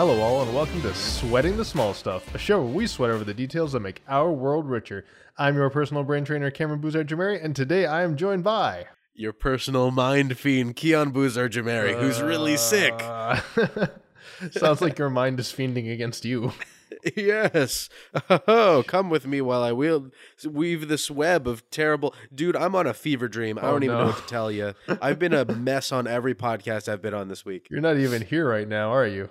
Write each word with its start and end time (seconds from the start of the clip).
Hello, 0.00 0.18
all, 0.22 0.40
and 0.40 0.54
welcome 0.54 0.80
to 0.80 0.94
Sweating 0.94 1.58
the 1.58 1.64
Small 1.66 1.92
Stuff, 1.92 2.34
a 2.34 2.38
show 2.38 2.62
where 2.62 2.72
we 2.74 2.86
sweat 2.86 3.10
over 3.10 3.22
the 3.22 3.34
details 3.34 3.72
that 3.72 3.80
make 3.80 4.00
our 4.08 4.32
world 4.32 4.66
richer. 4.66 5.04
I'm 5.36 5.56
your 5.56 5.68
personal 5.68 6.04
brain 6.04 6.24
trainer, 6.24 6.50
Cameron 6.50 6.80
Boozer 6.80 7.04
Jamari, 7.04 7.44
and 7.44 7.54
today 7.54 7.84
I 7.84 8.02
am 8.02 8.16
joined 8.16 8.42
by. 8.42 8.86
Your 9.12 9.34
personal 9.34 9.90
mind 9.90 10.38
fiend, 10.38 10.76
Keon 10.76 11.10
Boozer 11.10 11.50
Jamari, 11.50 12.00
who's 12.00 12.22
really 12.22 12.56
sick. 12.56 12.94
Uh, 12.96 13.42
sounds 14.52 14.80
like 14.80 14.98
your 14.98 15.10
mind 15.10 15.38
is 15.38 15.48
fiending 15.48 15.92
against 15.92 16.24
you. 16.24 16.54
yes. 17.14 17.90
Oh, 18.48 18.82
come 18.86 19.10
with 19.10 19.26
me 19.26 19.42
while 19.42 19.62
I 19.62 19.72
wield, 19.72 20.12
weave 20.48 20.88
this 20.88 21.10
web 21.10 21.46
of 21.46 21.68
terrible. 21.68 22.14
Dude, 22.34 22.56
I'm 22.56 22.74
on 22.74 22.86
a 22.86 22.94
fever 22.94 23.28
dream. 23.28 23.58
I 23.58 23.64
Oh, 23.64 23.72
don't 23.72 23.82
even 23.82 23.98
no. 23.98 24.04
know 24.04 24.10
what 24.12 24.22
to 24.22 24.26
tell 24.26 24.50
you. 24.50 24.72
I've 25.02 25.18
been 25.18 25.34
a 25.34 25.44
mess 25.44 25.92
on 25.92 26.06
every 26.06 26.34
podcast 26.34 26.88
I've 26.88 27.02
been 27.02 27.12
on 27.12 27.28
this 27.28 27.44
week. 27.44 27.66
You're 27.70 27.82
not 27.82 27.98
even 27.98 28.22
here 28.22 28.48
right 28.48 28.66
now, 28.66 28.90
are 28.94 29.06
you? 29.06 29.28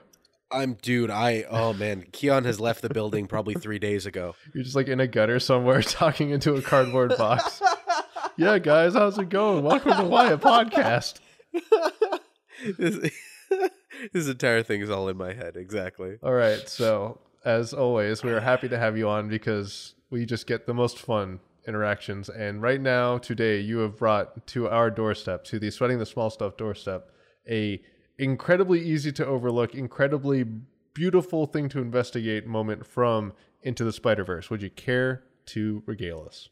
I'm, 0.52 0.73
dude, 0.81 1.12
I, 1.12 1.44
oh 1.44 1.73
man, 1.73 2.05
Keon 2.12 2.44
has 2.45 2.59
left 2.59 2.81
the 2.81 2.89
building 2.89 3.27
probably 3.27 3.53
three 3.53 3.77
days 3.77 4.08
ago. 4.08 4.35
You're 4.53 4.63
just 4.63 4.75
like 4.75 4.88
in 4.88 4.99
a 4.99 5.05
gutter 5.05 5.39
somewhere 5.39 5.81
talking 5.84 6.31
into 6.31 6.55
a 6.55 6.62
cardboard 6.62 7.16
box. 7.17 7.62
yeah, 8.38 8.58
guys, 8.58 8.95
how's 8.95 9.20
it 9.20 9.30
going? 9.30 9.63
Welcome 9.63 9.98
to 9.98 10.05
Why 10.05 10.31
a 10.31 10.39
Podcast. 10.39 11.20
this, 12.80 13.12
this 14.12 14.27
entire 14.27 14.63
thing 14.63 14.81
is 14.81 14.89
all 14.89 15.08
in 15.08 15.17
my 15.17 15.34
head. 15.34 15.55
Exactly. 15.55 16.17
All 16.23 16.34
right, 16.34 16.67
so 16.67 17.20
as 17.45 17.72
always, 17.72 18.23
we 18.23 18.31
are 18.31 18.39
happy 18.39 18.70
to 18.70 18.80
have 18.80 18.97
you 18.97 19.08
on 19.08 19.30
because 19.30 19.94
we 20.09 20.25
just 20.25 20.47
get 20.47 20.66
the 20.66 20.73
most 20.73 20.97
fun 20.97 21.41
interactions. 21.67 22.27
And 22.27 22.59
right 22.59 22.81
now, 22.81 23.20
today, 23.20 23.59
you 23.59 23.80
have 23.80 24.00
brought 24.00 24.47
to 24.47 24.67
our 24.67 24.89
doorstep, 24.89 25.44
to 25.45 25.59
the 25.59 25.69
Sweating 25.69 26.00
the 26.00 26.08
Small 26.08 26.31
Stuff 26.31 26.58
doorstep, 26.58 27.11
a 27.47 27.80
incredibly 28.20 28.81
easy 28.81 29.12
to 29.14 29.25
overlook, 29.25 29.73
incredibly 29.73 30.44
beautiful 30.94 31.45
thing 31.45 31.70
to 31.70 31.80
investigate 31.80 32.45
moment 32.45 32.86
from 32.86 33.34
Into 33.64 33.84
the 33.84 33.94
Spider 33.94 34.23
Verse. 34.23 34.50
Would 34.50 34.62
you 34.62 34.70
care 34.70 35.23
to 35.48 35.81
regale 35.86 36.23
us? 36.28 36.50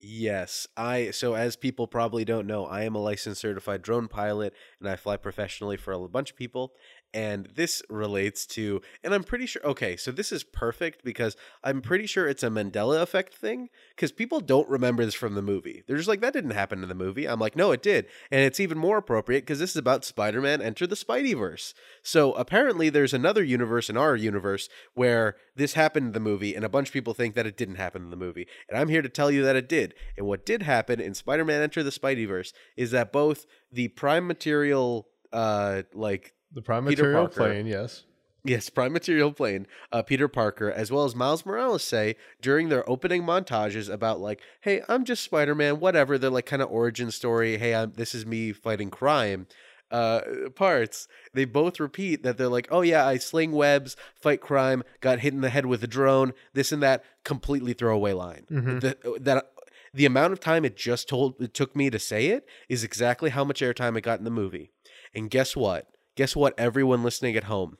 Yes, 0.00 0.66
I 0.76 1.10
so 1.12 1.34
as 1.34 1.54
people 1.54 1.86
probably 1.86 2.24
don't 2.24 2.46
know, 2.46 2.66
I 2.66 2.82
am 2.82 2.96
a 2.96 3.00
licensed 3.00 3.40
certified 3.40 3.82
drone 3.82 4.08
pilot 4.08 4.52
and 4.80 4.88
I 4.88 4.96
fly 4.96 5.16
professionally 5.16 5.76
for 5.76 5.92
a 5.92 6.08
bunch 6.08 6.30
of 6.30 6.36
people. 6.36 6.72
And 7.14 7.46
this 7.54 7.82
relates 7.88 8.46
to 8.48 8.80
and 9.04 9.14
I'm 9.14 9.24
pretty 9.24 9.46
sure 9.46 9.62
okay, 9.64 9.96
so 9.96 10.10
this 10.10 10.32
is 10.32 10.44
perfect 10.44 11.04
because 11.04 11.36
I'm 11.62 11.82
pretty 11.82 12.06
sure 12.06 12.26
it's 12.26 12.42
a 12.42 12.48
Mandela 12.48 13.02
effect 13.02 13.34
thing 13.34 13.68
cuz 13.96 14.12
people 14.12 14.40
don't 14.40 14.68
remember 14.68 15.04
this 15.04 15.14
from 15.14 15.34
the 15.34 15.42
movie. 15.42 15.82
They're 15.86 15.96
just 15.96 16.08
like 16.08 16.20
that 16.20 16.32
didn't 16.32 16.52
happen 16.52 16.82
in 16.82 16.88
the 16.88 16.94
movie. 16.94 17.26
I'm 17.28 17.40
like, 17.40 17.56
"No, 17.56 17.72
it 17.72 17.82
did." 17.82 18.06
And 18.30 18.40
it's 18.40 18.60
even 18.60 18.78
more 18.78 18.98
appropriate 18.98 19.46
cuz 19.46 19.58
this 19.58 19.70
is 19.70 19.76
about 19.76 20.04
Spider-Man 20.04 20.62
enter 20.62 20.86
the 20.86 20.96
Spideyverse. 20.96 21.74
So 22.02 22.32
apparently 22.32 22.88
there's 22.88 23.14
another 23.14 23.42
universe 23.42 23.90
in 23.90 23.96
our 23.96 24.16
universe 24.16 24.68
where 24.94 25.36
this 25.54 25.74
happened 25.74 26.06
in 26.06 26.12
the 26.12 26.20
movie 26.20 26.54
and 26.54 26.64
a 26.64 26.68
bunch 26.68 26.88
of 26.88 26.92
people 26.92 27.14
think 27.14 27.34
that 27.34 27.46
it 27.46 27.56
didn't 27.56 27.76
happen 27.76 28.02
in 28.02 28.10
the 28.10 28.16
movie. 28.16 28.46
And 28.68 28.78
I'm 28.78 28.88
here 28.88 29.02
to 29.02 29.08
tell 29.08 29.30
you 29.30 29.42
that 29.44 29.56
it 29.56 29.68
did. 29.68 29.94
And 30.16 30.26
what 30.26 30.46
did 30.46 30.62
happen 30.62 31.00
in 31.00 31.14
Spider-Man 31.14 31.62
Enter 31.62 31.82
the 31.82 31.90
Spideyverse 31.90 32.52
is 32.76 32.90
that 32.92 33.12
both 33.12 33.46
the 33.70 33.88
prime 33.88 34.26
material 34.26 35.08
uh 35.32 35.82
like 35.94 36.34
The 36.54 36.62
prime 36.62 36.86
Peter 36.86 37.02
material 37.02 37.28
Parker. 37.28 37.34
plane, 37.34 37.66
yes. 37.66 38.04
Yes, 38.44 38.68
prime 38.70 38.92
material 38.92 39.32
plane, 39.32 39.68
uh, 39.92 40.02
Peter 40.02 40.26
Parker, 40.26 40.70
as 40.70 40.90
well 40.90 41.04
as 41.04 41.14
Miles 41.14 41.46
Morales 41.46 41.84
say 41.84 42.16
during 42.40 42.68
their 42.70 42.88
opening 42.90 43.22
montages 43.22 43.88
about 43.88 44.20
like, 44.20 44.40
"Hey, 44.62 44.82
I'm 44.88 45.04
just 45.04 45.22
Spider-Man, 45.22 45.78
whatever." 45.78 46.18
They're 46.18 46.28
like 46.28 46.46
kind 46.46 46.60
of 46.60 46.68
origin 46.68 47.12
story. 47.12 47.58
Hey, 47.58 47.72
I'm 47.72 47.92
this 47.92 48.14
is 48.14 48.26
me 48.26 48.52
fighting 48.52 48.90
crime. 48.90 49.46
Uh, 49.92 50.22
parts 50.56 51.06
they 51.34 51.44
both 51.44 51.78
repeat 51.78 52.24
that 52.24 52.36
they're 52.36 52.48
like, 52.48 52.66
"Oh 52.70 52.80
yeah, 52.80 53.06
I 53.06 53.18
sling 53.18 53.52
webs, 53.52 53.96
fight 54.16 54.40
crime, 54.40 54.82
got 55.00 55.20
hit 55.20 55.34
in 55.34 55.42
the 55.42 55.50
head 55.50 55.66
with 55.66 55.84
a 55.84 55.86
drone, 55.86 56.32
this 56.52 56.72
and 56.72 56.82
that." 56.82 57.04
Completely 57.22 57.74
throwaway 57.74 58.12
line. 58.12 58.46
Mhm. 58.50 58.80
The, 58.80 59.18
that 59.20 59.52
the 59.94 60.06
amount 60.06 60.32
of 60.32 60.40
time 60.40 60.64
it 60.64 60.76
just 60.76 61.08
told 61.08 61.40
it 61.40 61.54
took 61.54 61.76
me 61.76 61.90
to 61.90 61.98
say 62.00 62.26
it 62.26 62.44
is 62.68 62.82
exactly 62.82 63.30
how 63.30 63.44
much 63.44 63.60
airtime 63.60 63.96
it 63.96 64.00
got 64.00 64.18
in 64.18 64.24
the 64.24 64.30
movie. 64.30 64.72
And 65.14 65.30
guess 65.30 65.54
what? 65.54 65.91
Guess 66.16 66.36
what, 66.36 66.54
everyone 66.58 67.02
listening 67.02 67.36
at 67.36 67.44
home? 67.44 67.78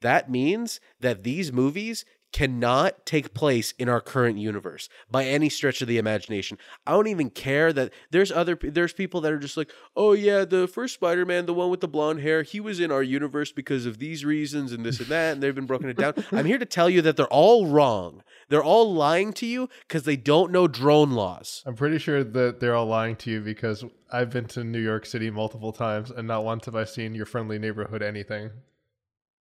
That 0.00 0.30
means 0.30 0.80
that 1.00 1.22
these 1.22 1.52
movies 1.52 2.04
cannot 2.34 3.06
take 3.06 3.32
place 3.32 3.72
in 3.78 3.88
our 3.88 4.00
current 4.00 4.36
universe 4.38 4.88
by 5.08 5.24
any 5.24 5.48
stretch 5.48 5.80
of 5.80 5.86
the 5.86 5.98
imagination. 5.98 6.58
I 6.84 6.90
don't 6.90 7.06
even 7.06 7.30
care 7.30 7.72
that 7.72 7.92
there's 8.10 8.32
other 8.32 8.58
there's 8.60 8.92
people 8.92 9.20
that 9.20 9.32
are 9.32 9.38
just 9.38 9.56
like, 9.56 9.70
"Oh 9.94 10.14
yeah, 10.14 10.44
the 10.44 10.66
first 10.66 10.94
Spider-Man, 10.94 11.46
the 11.46 11.54
one 11.54 11.70
with 11.70 11.80
the 11.80 11.86
blonde 11.86 12.22
hair, 12.22 12.42
he 12.42 12.58
was 12.58 12.80
in 12.80 12.90
our 12.90 13.04
universe 13.04 13.52
because 13.52 13.86
of 13.86 14.00
these 14.00 14.24
reasons 14.24 14.72
and 14.72 14.84
this 14.84 14.98
and 14.98 15.08
that, 15.10 15.34
and 15.34 15.42
they've 15.42 15.54
been 15.54 15.66
broken 15.66 15.88
it 15.88 15.96
down." 15.96 16.14
I'm 16.32 16.44
here 16.44 16.58
to 16.58 16.66
tell 16.66 16.90
you 16.90 17.02
that 17.02 17.16
they're 17.16 17.26
all 17.28 17.68
wrong. 17.68 18.24
They're 18.48 18.64
all 18.64 18.92
lying 18.92 19.32
to 19.34 19.46
you 19.46 19.68
cuz 19.88 20.02
they 20.02 20.16
don't 20.16 20.50
know 20.50 20.66
drone 20.66 21.12
laws. 21.12 21.62
I'm 21.64 21.76
pretty 21.76 21.98
sure 21.98 22.24
that 22.24 22.58
they're 22.58 22.74
all 22.74 22.86
lying 22.86 23.14
to 23.16 23.30
you 23.30 23.42
because 23.42 23.84
I've 24.10 24.30
been 24.30 24.46
to 24.48 24.64
New 24.64 24.80
York 24.80 25.06
City 25.06 25.30
multiple 25.30 25.72
times 25.72 26.10
and 26.10 26.26
not 26.26 26.44
once 26.44 26.64
have 26.64 26.74
I 26.74 26.82
seen 26.82 27.14
your 27.14 27.26
friendly 27.26 27.60
neighborhood 27.60 28.02
anything. 28.02 28.50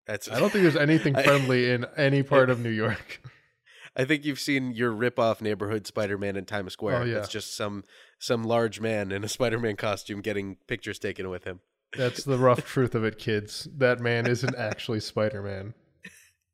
That's 0.06 0.30
I 0.30 0.40
don't 0.40 0.50
think 0.52 0.64
there's 0.64 0.76
anything 0.76 1.16
I- 1.18 1.24
friendly 1.24 1.72
in 1.72 1.86
any 1.98 2.24
part 2.24 2.50
of 2.50 2.60
New 2.60 2.70
York. 2.70 3.22
I 3.96 4.06
think 4.06 4.26
you've 4.26 4.40
seen 4.40 4.72
your 4.72 4.92
rip-off 4.92 5.40
neighborhood 5.40 5.86
Spider-Man 5.86 6.36
in 6.36 6.46
Times 6.46 6.74
Square. 6.74 7.02
Oh, 7.02 7.06
yeah. 7.06 7.18
It's 7.18 7.30
just 7.30 7.56
some 7.56 7.84
some 8.18 8.44
large 8.44 8.80
man 8.80 9.12
in 9.12 9.24
a 9.24 9.28
Spider-Man 9.30 9.76
costume 9.76 10.22
getting 10.22 10.58
pictures 10.68 10.98
taken 10.98 11.30
with 11.30 11.44
him. 11.44 11.60
That's 11.96 12.24
the 12.24 12.40
rough 12.40 12.66
truth 12.66 12.96
of 12.96 13.04
it, 13.04 13.20
kids. 13.20 13.68
That 13.72 14.00
man 14.00 14.26
isn't 14.26 14.56
actually 14.56 15.00
Spider 15.00 15.44
Man. 15.44 15.76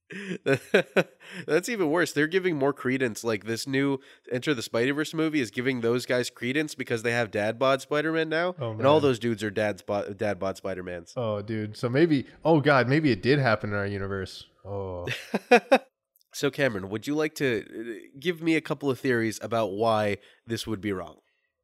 That's 1.48 1.70
even 1.70 1.90
worse. 1.90 2.14
They're 2.14 2.28
giving 2.28 2.58
more 2.58 2.74
credence. 2.74 3.24
Like 3.24 3.46
this 3.46 3.68
new 3.68 4.00
Enter 4.32 4.54
the 4.54 4.62
Spider-Verse 4.62 5.14
movie 5.14 5.40
is 5.40 5.52
giving 5.52 5.82
those 5.82 6.06
guys 6.06 6.30
credence 6.30 6.76
because 6.76 7.04
they 7.04 7.12
have 7.12 7.32
dad 7.32 7.60
bod 7.60 7.82
Spider-Man 7.82 8.30
now, 8.30 8.56
Oh, 8.60 8.72
and 8.72 8.86
all 8.86 9.00
those 9.00 9.20
dudes 9.20 9.44
are 9.44 9.52
dad's 9.52 9.82
bod, 9.82 10.18
dad 10.18 10.40
bod 10.40 10.58
Spider-Mans. 10.58 11.14
Oh, 11.16 11.42
dude. 11.42 11.78
So 11.78 11.90
maybe, 11.90 12.26
oh, 12.44 12.60
God, 12.62 12.88
maybe 12.88 13.12
it 13.12 13.22
did 13.22 13.40
happen 13.40 13.72
in 13.72 13.76
our 13.76 13.86
universe. 13.86 14.46
Oh, 14.66 15.08
so 16.34 16.50
Cameron, 16.52 16.90
would 16.90 17.08
you 17.08 17.16
like 17.16 17.36
to 17.36 17.64
uh, 17.64 17.94
give 18.20 18.42
me 18.42 18.56
a 18.56 18.62
couple 18.62 18.90
of 18.90 19.00
theories 19.00 19.40
about 19.42 19.72
why 19.72 20.18
this 20.46 20.66
would 20.68 20.82
be 20.82 20.92
wrong? 20.92 21.18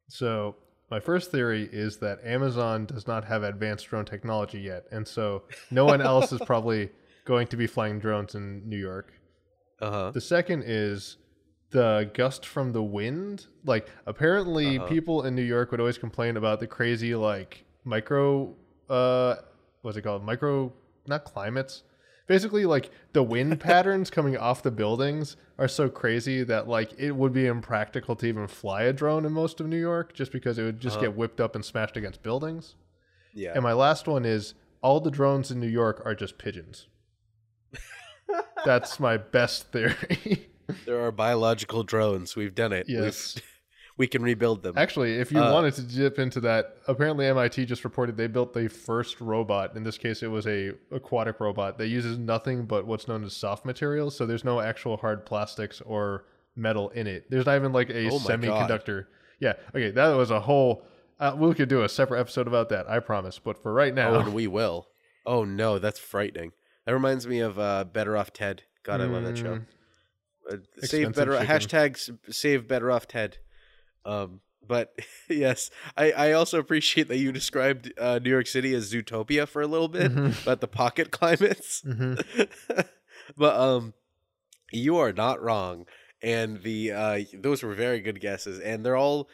so 0.08 0.54
my 0.88 1.00
first 1.00 1.32
theory 1.32 1.68
is 1.72 1.96
that 1.96 2.20
Amazon 2.24 2.86
does 2.86 3.08
not 3.08 3.24
have 3.24 3.42
advanced 3.42 3.88
drone 3.88 4.04
technology 4.04 4.60
yet. 4.60 4.84
And 4.92 5.06
so 5.06 5.42
no 5.68 5.84
one 5.84 6.00
else 6.00 6.30
is 6.30 6.40
probably 6.46 6.90
going 7.26 7.46
to 7.48 7.56
be 7.56 7.66
flying 7.66 7.98
drones 7.98 8.34
in 8.34 8.66
New 8.68 8.78
York. 8.78 9.12
Uh 9.80 9.90
huh. 9.90 10.10
The 10.12 10.20
second 10.22 10.62
is 10.66 11.18
the 11.70 12.10
gust 12.14 12.46
from 12.46 12.72
the 12.72 12.82
wind. 12.82 13.46
Like 13.64 13.88
apparently 14.06 14.78
Uh-huh. 14.78 14.86
people 14.88 15.24
in 15.24 15.34
New 15.34 15.42
York 15.42 15.70
would 15.70 15.80
always 15.80 15.98
complain 15.98 16.36
about 16.38 16.60
the 16.60 16.66
crazy 16.66 17.14
like 17.14 17.64
micro 17.84 18.54
uh 18.88 19.34
what's 19.82 19.96
it 19.98 20.02
called? 20.02 20.24
Micro 20.24 20.72
not 21.06 21.24
climates. 21.24 21.82
Basically 22.26 22.64
like 22.64 22.90
the 23.12 23.22
wind 23.22 23.60
patterns 23.68 24.10
coming 24.10 24.36
off 24.36 24.62
the 24.62 24.70
buildings 24.70 25.36
are 25.58 25.68
so 25.68 25.88
crazy 25.88 26.42
that 26.44 26.66
like 26.68 26.92
it 26.98 27.12
would 27.12 27.32
be 27.32 27.46
impractical 27.46 28.16
to 28.16 28.26
even 28.26 28.46
fly 28.46 28.82
a 28.84 28.92
drone 28.92 29.24
in 29.26 29.32
most 29.32 29.60
of 29.60 29.66
New 29.68 29.78
York 29.80 30.12
just 30.14 30.32
because 30.32 30.58
it 30.58 30.62
would 30.64 30.80
just 30.80 30.96
Uh-huh. 30.96 31.06
get 31.06 31.16
whipped 31.16 31.40
up 31.40 31.54
and 31.54 31.64
smashed 31.64 31.96
against 31.96 32.22
buildings. 32.22 32.76
Yeah. 33.34 33.52
And 33.54 33.62
my 33.62 33.72
last 33.74 34.06
one 34.08 34.24
is 34.24 34.54
all 34.82 35.00
the 35.00 35.10
drones 35.10 35.50
in 35.50 35.60
New 35.60 35.68
York 35.68 36.00
are 36.04 36.14
just 36.14 36.38
pigeons. 36.38 36.86
That's 38.64 38.98
my 38.98 39.16
best 39.16 39.70
theory. 39.72 40.48
There 40.84 41.00
are 41.04 41.12
biological 41.12 41.84
drones. 41.84 42.34
We've 42.34 42.54
done 42.54 42.72
it. 42.72 42.86
We've- 42.88 43.00
Yes. 43.00 43.38
we 43.98 44.06
can 44.08 44.20
rebuild 44.22 44.62
them. 44.62 44.74
Actually, 44.76 45.14
if 45.14 45.30
you 45.30 45.38
Uh, 45.40 45.52
wanted 45.52 45.74
to 45.74 45.82
dip 45.82 46.18
into 46.18 46.40
that, 46.40 46.76
apparently 46.88 47.24
MIT 47.26 47.64
just 47.66 47.84
reported 47.84 48.16
they 48.16 48.26
built 48.26 48.52
the 48.52 48.68
first 48.68 49.20
robot. 49.20 49.76
In 49.76 49.84
this 49.84 49.96
case, 49.96 50.22
it 50.22 50.26
was 50.26 50.46
a 50.46 50.72
aquatic 50.90 51.38
robot 51.40 51.78
that 51.78 51.86
uses 51.86 52.18
nothing 52.18 52.64
but 52.66 52.84
what's 52.86 53.06
known 53.08 53.22
as 53.24 53.32
soft 53.34 53.64
materials. 53.64 54.16
So 54.16 54.26
there's 54.26 54.44
no 54.44 54.60
actual 54.60 54.96
hard 54.96 55.24
plastics 55.24 55.80
or 55.82 56.24
metal 56.56 56.88
in 56.90 57.06
it. 57.06 57.30
There's 57.30 57.46
not 57.46 57.56
even 57.56 57.72
like 57.72 57.88
a 57.90 58.08
Oh 58.10 58.18
my 58.18 58.36
God. 58.36 58.68
semiconductor. 58.70 59.06
Yeah. 59.38 59.52
Okay, 59.70 59.92
that 59.92 60.08
was 60.16 60.30
a 60.32 60.40
whole. 60.40 60.82
Uh, 61.20 61.34
we 61.38 61.54
could 61.54 61.68
do 61.68 61.82
a 61.84 61.88
separate 61.88 62.20
episode 62.20 62.46
about 62.48 62.68
that. 62.70 62.90
I 62.90 62.98
promise. 62.98 63.38
But 63.38 63.62
for 63.62 63.72
right 63.72 63.94
now, 63.94 64.26
Oh, 64.26 64.30
we 64.30 64.46
will. 64.48 64.88
Oh 65.24 65.44
no, 65.44 65.78
that's 65.78 65.98
frightening. 65.98 66.52
That 66.86 66.92
reminds 66.94 67.26
me 67.26 67.40
of 67.40 67.58
uh, 67.58 67.84
Better 67.84 68.16
Off 68.16 68.32
Ted. 68.32 68.62
God, 68.84 69.00
I 69.00 69.04
love 69.06 69.24
that 69.24 69.36
show. 69.36 69.56
Mm, 69.56 69.66
Uh, 70.48 70.56
Expensive 70.76 70.88
save 70.90 71.14
better 71.16 71.32
chicken. 71.32 71.46
hashtag 71.48 71.90
s- 71.94 72.10
save 72.30 72.68
better 72.68 72.90
off 72.92 73.08
Ted. 73.08 73.38
Um, 74.04 74.40
but 74.66 74.94
yes, 75.28 75.70
I, 75.96 76.12
I 76.12 76.32
also 76.32 76.60
appreciate 76.60 77.08
that 77.08 77.18
you 77.18 77.32
described 77.32 77.92
uh, 77.98 78.20
New 78.22 78.30
York 78.30 78.46
City 78.46 78.72
as 78.74 78.92
Zootopia 78.92 79.48
for 79.48 79.60
a 79.62 79.66
little 79.66 79.88
bit, 79.88 80.12
Mhm. 80.12 80.40
about 80.44 80.60
the 80.60 80.68
pocket 80.68 81.10
climates. 81.10 81.82
mhm. 81.84 82.22
but 83.36 83.56
um, 83.56 83.94
you 84.70 84.96
are 84.98 85.12
not 85.12 85.42
wrong, 85.42 85.86
and 86.22 86.62
the 86.62 86.92
uh, 86.92 87.18
those 87.34 87.64
were 87.64 87.74
very 87.74 87.98
good 88.00 88.20
guesses, 88.20 88.60
and 88.60 88.86
they're 88.86 88.96
all 88.96 89.28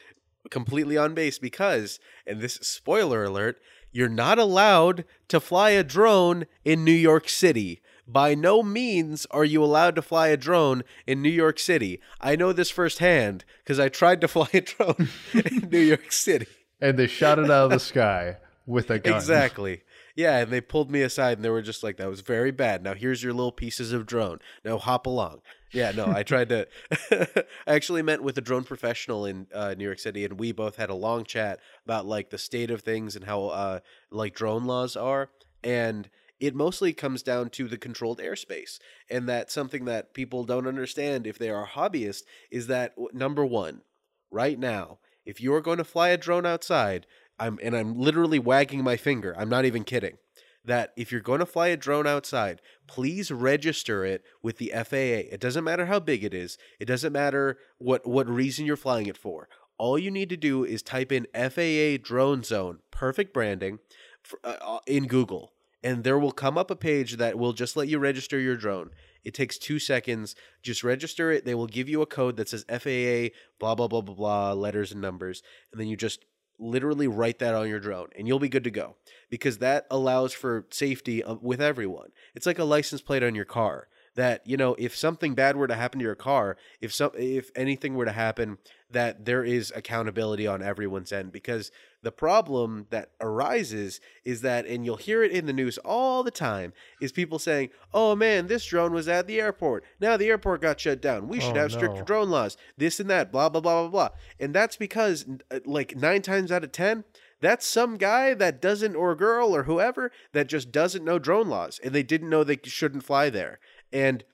completely 0.51 0.97
on 0.97 1.13
base 1.15 1.39
because, 1.39 2.01
and 2.27 2.41
this 2.41 2.55
spoiler 2.55 3.25
alert, 3.25 3.59
you're 3.93 4.09
not 4.09 4.39
allowed 4.39 5.05
to 5.29 5.39
fly 5.39 5.71
a 5.71 5.85
drone 5.85 6.47
in 6.65 6.85
New 6.85 6.93
York 6.93 7.29
City 7.29 7.81
By 8.07 8.35
no 8.35 8.63
means 8.63 9.27
are 9.31 9.45
you 9.45 9.63
allowed 9.63 9.95
to 9.97 10.03
fly 10.03 10.29
a 10.29 10.37
drone 10.37 10.83
in 11.07 11.23
New 11.23 11.31
York 11.31 11.59
City. 11.59 12.01
I 12.21 12.35
know 12.35 12.53
this 12.53 12.71
firsthand 12.71 13.45
because 13.59 13.79
I 13.79 13.89
tried 13.89 14.21
to 14.23 14.29
fly 14.29 14.49
a 14.53 14.61
drone 14.61 15.09
in 15.33 15.69
New 15.71 15.79
York 15.79 16.11
City. 16.11 16.47
And 16.81 16.99
they 16.99 17.07
shot 17.07 17.39
it 17.39 17.45
out 17.45 17.67
of 17.67 17.71
the 17.71 17.79
sky 17.79 18.39
with 18.67 18.91
a 18.91 18.99
gun. 18.99 19.15
Exactly. 19.15 19.83
Yeah, 20.15 20.39
and 20.39 20.51
they 20.51 20.61
pulled 20.61 20.91
me 20.91 21.03
aside 21.03 21.39
and 21.39 21.45
they 21.45 21.51
were 21.51 21.63
just 21.63 21.83
like, 21.83 21.97
that 21.97 22.09
was 22.09 22.21
very 22.21 22.51
bad. 22.51 22.83
Now 22.83 22.95
here's 22.95 23.23
your 23.23 23.33
little 23.33 23.53
pieces 23.53 23.93
of 23.93 24.07
drone. 24.07 24.39
Now 24.65 24.79
hop 24.79 25.07
along. 25.07 25.41
Yeah, 25.73 25.93
no, 25.93 26.07
I 26.07 26.23
tried 26.23 26.51
to. 26.51 26.69
I 27.67 27.75
actually 27.75 28.03
met 28.03 28.23
with 28.23 28.37
a 28.37 28.43
drone 28.43 28.65
professional 28.65 29.25
in 29.25 29.47
uh, 29.55 29.75
New 29.77 29.85
York 29.85 29.99
City, 29.99 30.25
and 30.25 30.39
we 30.39 30.53
both 30.53 30.77
had 30.77 30.91
a 30.91 30.95
long 30.95 31.25
chat 31.25 31.61
about 31.87 32.05
like 32.05 32.29
the 32.29 32.39
state 32.39 32.71
of 32.71 32.83
things 32.83 33.17
and 33.17 33.25
how 33.25 33.47
uh, 33.47 33.81
like 34.11 34.35
drone 34.35 34.65
laws 34.65 34.97
are. 34.97 35.31
And 35.65 36.11
it 36.43 36.55
mostly 36.55 36.93
comes 36.93 37.23
down 37.23 37.51
to 37.51 37.69
the 37.69 37.79
controlled 37.79 38.19
airspace. 38.19 38.79
And 39.09 39.29
that 39.29 39.51
something 39.51 39.85
that 39.87 40.13
people 40.13 40.45
don't 40.45 40.67
understand 40.67 41.27
if 41.27 41.39
they 41.39 41.51
are 41.51 41.67
hobbyists 41.67 42.25
is 42.51 42.67
that 42.67 42.95
number 43.13 43.47
one, 43.47 43.83
right 44.31 44.59
now, 44.59 44.99
if 45.25 45.41
you 45.41 45.55
are 45.55 45.61
going 45.61 45.79
to 45.79 45.85
fly 45.85 46.09
a 46.09 46.17
drone 46.17 46.45
outside, 46.45 47.07
I'm 47.43 47.59
and 47.61 47.77
I'm 47.77 47.99
literally 47.99 48.39
wagging 48.39 48.85
my 48.85 48.97
finger. 48.97 49.35
I'm 49.37 49.49
not 49.49 49.65
even 49.65 49.83
kidding. 49.83 50.19
That 50.65 50.93
if 50.97 51.11
you're 51.11 51.21
going 51.21 51.41
to 51.41 51.47
fly 51.47 51.69
a 51.69 51.77
drone 51.77 52.07
outside, 52.07 52.61
please 52.87 53.33
register 53.33 54.05
it 54.05 54.23
with 54.43 54.59
the 54.59 54.73
FAA. 54.73 55.33
It 55.33 55.41
doesn't 55.41 55.65
matter 55.65 55.87
how 55.87 55.99
big 55.99 56.23
it 56.23 56.33
is. 56.33 56.57
It 56.79 56.85
doesn't 56.85 57.13
matter 57.13 57.59
what 57.79 58.07
what 58.07 58.29
reason 58.29 58.65
you're 58.65 58.77
flying 58.77 59.07
it 59.07 59.17
for. 59.17 59.49
All 59.77 59.99
you 59.99 60.13
need 60.13 60.29
to 60.29 60.37
do 60.37 60.65
is 60.65 60.83
type 60.83 61.11
in 61.11 61.27
FAA 61.35 62.01
drone 62.01 62.45
zone, 62.45 62.79
perfect 62.93 63.35
branding, 63.35 63.81
for, 64.23 64.39
uh, 64.45 64.57
uh, 64.61 64.79
in 64.87 65.09
Google, 65.09 65.51
and 65.83 66.05
there 66.05 66.21
will 66.21 66.31
come 66.31 66.57
up 66.57 66.71
a 66.71 66.77
page 66.77 67.17
that 67.17 67.37
will 67.37 67.53
just 67.53 67.77
let 67.77 67.89
you 67.89 67.99
register 67.99 68.39
your 68.39 68.57
drone. 68.57 68.91
It 69.25 69.35
takes 69.35 69.59
two 69.59 69.81
seconds. 69.81 70.37
Just 70.63 70.85
register 70.85 71.33
it. 71.33 71.45
They 71.45 71.55
will 71.55 71.67
give 71.67 71.89
you 71.89 72.03
a 72.03 72.07
code 72.07 72.37
that 72.37 72.49
says 72.49 72.65
FAA, 72.69 73.35
blah, 73.59 73.75
blah, 73.75 73.89
blah, 73.89 74.01
blah, 74.01 74.15
blah, 74.15 74.53
letters 74.53 74.93
and 74.93 75.01
numbers. 75.01 75.43
And 75.73 75.81
then 75.81 75.89
you 75.89 75.97
just 75.97 76.25
literally 76.59 77.09
write 77.09 77.39
that 77.39 77.55
on 77.55 77.69
your 77.69 77.81
drone 77.81 78.09
and 78.17 78.29
you'll 78.29 78.39
be 78.39 78.49
good 78.49 78.65
to 78.65 78.71
go 78.71 78.97
because 79.31 79.59
that 79.59 79.87
allows 79.91 80.33
for 80.33 80.67
safety 80.71 81.23
with 81.41 81.61
everyone. 81.61 82.11
It's 82.35 82.47
like 82.47 82.59
a 82.59 82.65
license 82.65 83.01
plate 83.01 83.23
on 83.23 83.35
your 83.35 83.45
car 83.45 83.89
that 84.15 84.47
you 84.47 84.57
know 84.57 84.75
if 84.79 84.95
something 84.95 85.35
bad 85.35 85.57
were 85.57 85.67
to 85.67 85.75
happen 85.75 85.99
to 85.99 86.05
your 86.05 86.15
car 86.15 86.57
if 86.81 86.93
some 86.93 87.11
if 87.17 87.51
anything 87.57 87.95
were 87.95 88.05
to 88.05 88.13
happen 88.13 88.59
that 88.91 89.25
there 89.25 89.45
is 89.45 89.73
accountability 89.75 90.47
on 90.47 90.63
everyone's 90.63 91.13
end 91.13 91.33
because 91.33 91.71
the 92.03 92.13
problem 92.13 92.87
that 92.91 93.11
arises 93.21 94.01
is 94.25 94.41
that 94.43 94.67
and 94.67 94.85
you'll 94.85 94.97
hear 94.97 95.23
it 95.23 95.31
in 95.33 95.47
the 95.47 95.53
news 95.53 95.79
all 95.79 96.23
the 96.23 96.31
time 96.31 96.73
is 97.01 97.13
people 97.13 97.39
saying 97.39 97.71
oh 97.95 98.15
man 98.17 98.49
this 98.49 98.65
drone 98.65 98.93
was 98.93 99.09
at 99.09 99.27
the 99.27 99.41
airport. 99.41 99.85
Now 100.01 100.17
the 100.17 100.29
airport 100.29 100.61
got 100.63 100.81
shut 100.81 101.01
down. 101.01 101.29
We 101.29 101.41
should 101.41 101.57
Oh, 101.57 101.61
have 101.61 101.73
stricter 101.73 101.99
no. 101.99 102.05
drone 102.05 102.29
laws. 102.31 102.57
This 102.77 102.99
and 103.01 103.09
that 103.11 103.31
blah 103.31 103.49
blah 103.49 103.61
blah 103.61 103.83
blah 103.83 103.91
blah. 103.91 104.17
And 104.41 104.55
that's 104.55 104.77
because 104.77 105.27
uh, 105.51 105.61
like 105.65 105.97
9 105.97 106.23
times 106.23 106.51
out 106.53 106.65
of 106.65 106.73
10 106.73 107.05
that's 107.41 107.67
some 107.67 107.97
guy 107.97 108.35
that 108.35 108.63
doesn't 108.63 108.95
or 108.95 109.15
girl 109.17 109.55
or 109.55 109.65
whoever 109.65 110.13
that 110.33 110.47
just 110.49 110.71
doesn't 110.71 111.05
know 111.05 111.19
drone 111.19 111.49
laws 111.49 111.81
and 111.83 111.93
they 111.93 112.03
didn't 112.05 112.31
know 112.31 112.45
they 112.45 112.59
shouldn't 112.65 113.05
fly 113.05 113.31
there. 113.31 113.59
And 113.93 114.25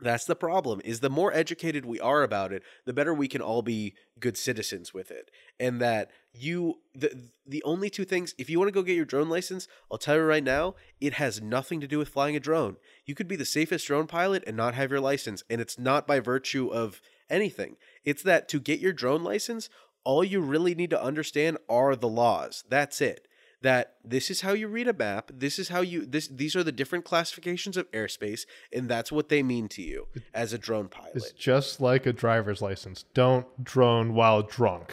that's 0.00 0.24
the 0.26 0.36
problem 0.36 0.80
is 0.84 1.00
the 1.00 1.10
more 1.10 1.32
educated 1.32 1.86
we 1.86 1.98
are 2.00 2.22
about 2.22 2.52
it 2.52 2.62
the 2.84 2.92
better 2.92 3.14
we 3.14 3.28
can 3.28 3.40
all 3.40 3.62
be 3.62 3.94
good 4.20 4.36
citizens 4.36 4.92
with 4.92 5.10
it. 5.10 5.30
And 5.58 5.80
that 5.80 6.10
you 6.32 6.78
the 6.94 7.30
the 7.46 7.62
only 7.62 7.88
two 7.88 8.04
things 8.04 8.34
if 8.38 8.50
you 8.50 8.58
want 8.58 8.68
to 8.68 8.72
go 8.72 8.82
get 8.82 8.96
your 8.96 9.06
drone 9.06 9.30
license 9.30 9.68
i'll 9.90 9.98
tell 9.98 10.16
you 10.16 10.22
right 10.22 10.44
now 10.44 10.74
it 11.00 11.14
has 11.14 11.40
nothing 11.40 11.80
to 11.80 11.86
do 11.86 11.98
with 11.98 12.08
flying 12.08 12.36
a 12.36 12.40
drone. 12.40 12.76
You 13.04 13.14
could 13.14 13.28
be 13.28 13.36
the 13.36 13.44
safest 13.44 13.86
drone 13.86 14.06
pilot 14.06 14.44
and 14.46 14.56
not 14.56 14.74
have 14.74 14.90
your 14.90 15.00
license 15.00 15.42
and 15.48 15.60
it's 15.60 15.78
not 15.78 16.06
by 16.06 16.20
virtue 16.20 16.68
of 16.68 17.00
anything. 17.30 17.76
It's 18.04 18.22
that 18.22 18.48
to 18.50 18.60
get 18.60 18.80
your 18.80 18.92
drone 18.92 19.24
license 19.24 19.68
all 20.04 20.22
you 20.22 20.40
really 20.40 20.74
need 20.74 20.90
to 20.90 21.02
understand 21.02 21.58
are 21.68 21.96
the 21.96 22.08
laws. 22.08 22.62
That's 22.68 23.00
it 23.00 23.26
that 23.66 23.94
this 24.04 24.30
is 24.30 24.40
how 24.42 24.52
you 24.52 24.68
read 24.68 24.88
a 24.88 24.92
map 24.92 25.30
this 25.34 25.58
is 25.58 25.68
how 25.68 25.80
you 25.80 26.06
this 26.06 26.26
these 26.28 26.54
are 26.56 26.62
the 26.64 26.72
different 26.80 27.04
classifications 27.04 27.76
of 27.76 27.90
airspace 27.92 28.42
and 28.72 28.88
that's 28.88 29.10
what 29.10 29.28
they 29.28 29.42
mean 29.42 29.66
to 29.68 29.82
you 29.82 30.06
as 30.32 30.52
a 30.52 30.58
drone 30.58 30.88
pilot 30.88 31.12
It's 31.16 31.32
just 31.32 31.80
like 31.80 32.06
a 32.06 32.12
driver's 32.12 32.60
license. 32.62 33.04
Don't 33.14 33.46
drone 33.62 34.14
while 34.14 34.42
drunk. 34.42 34.88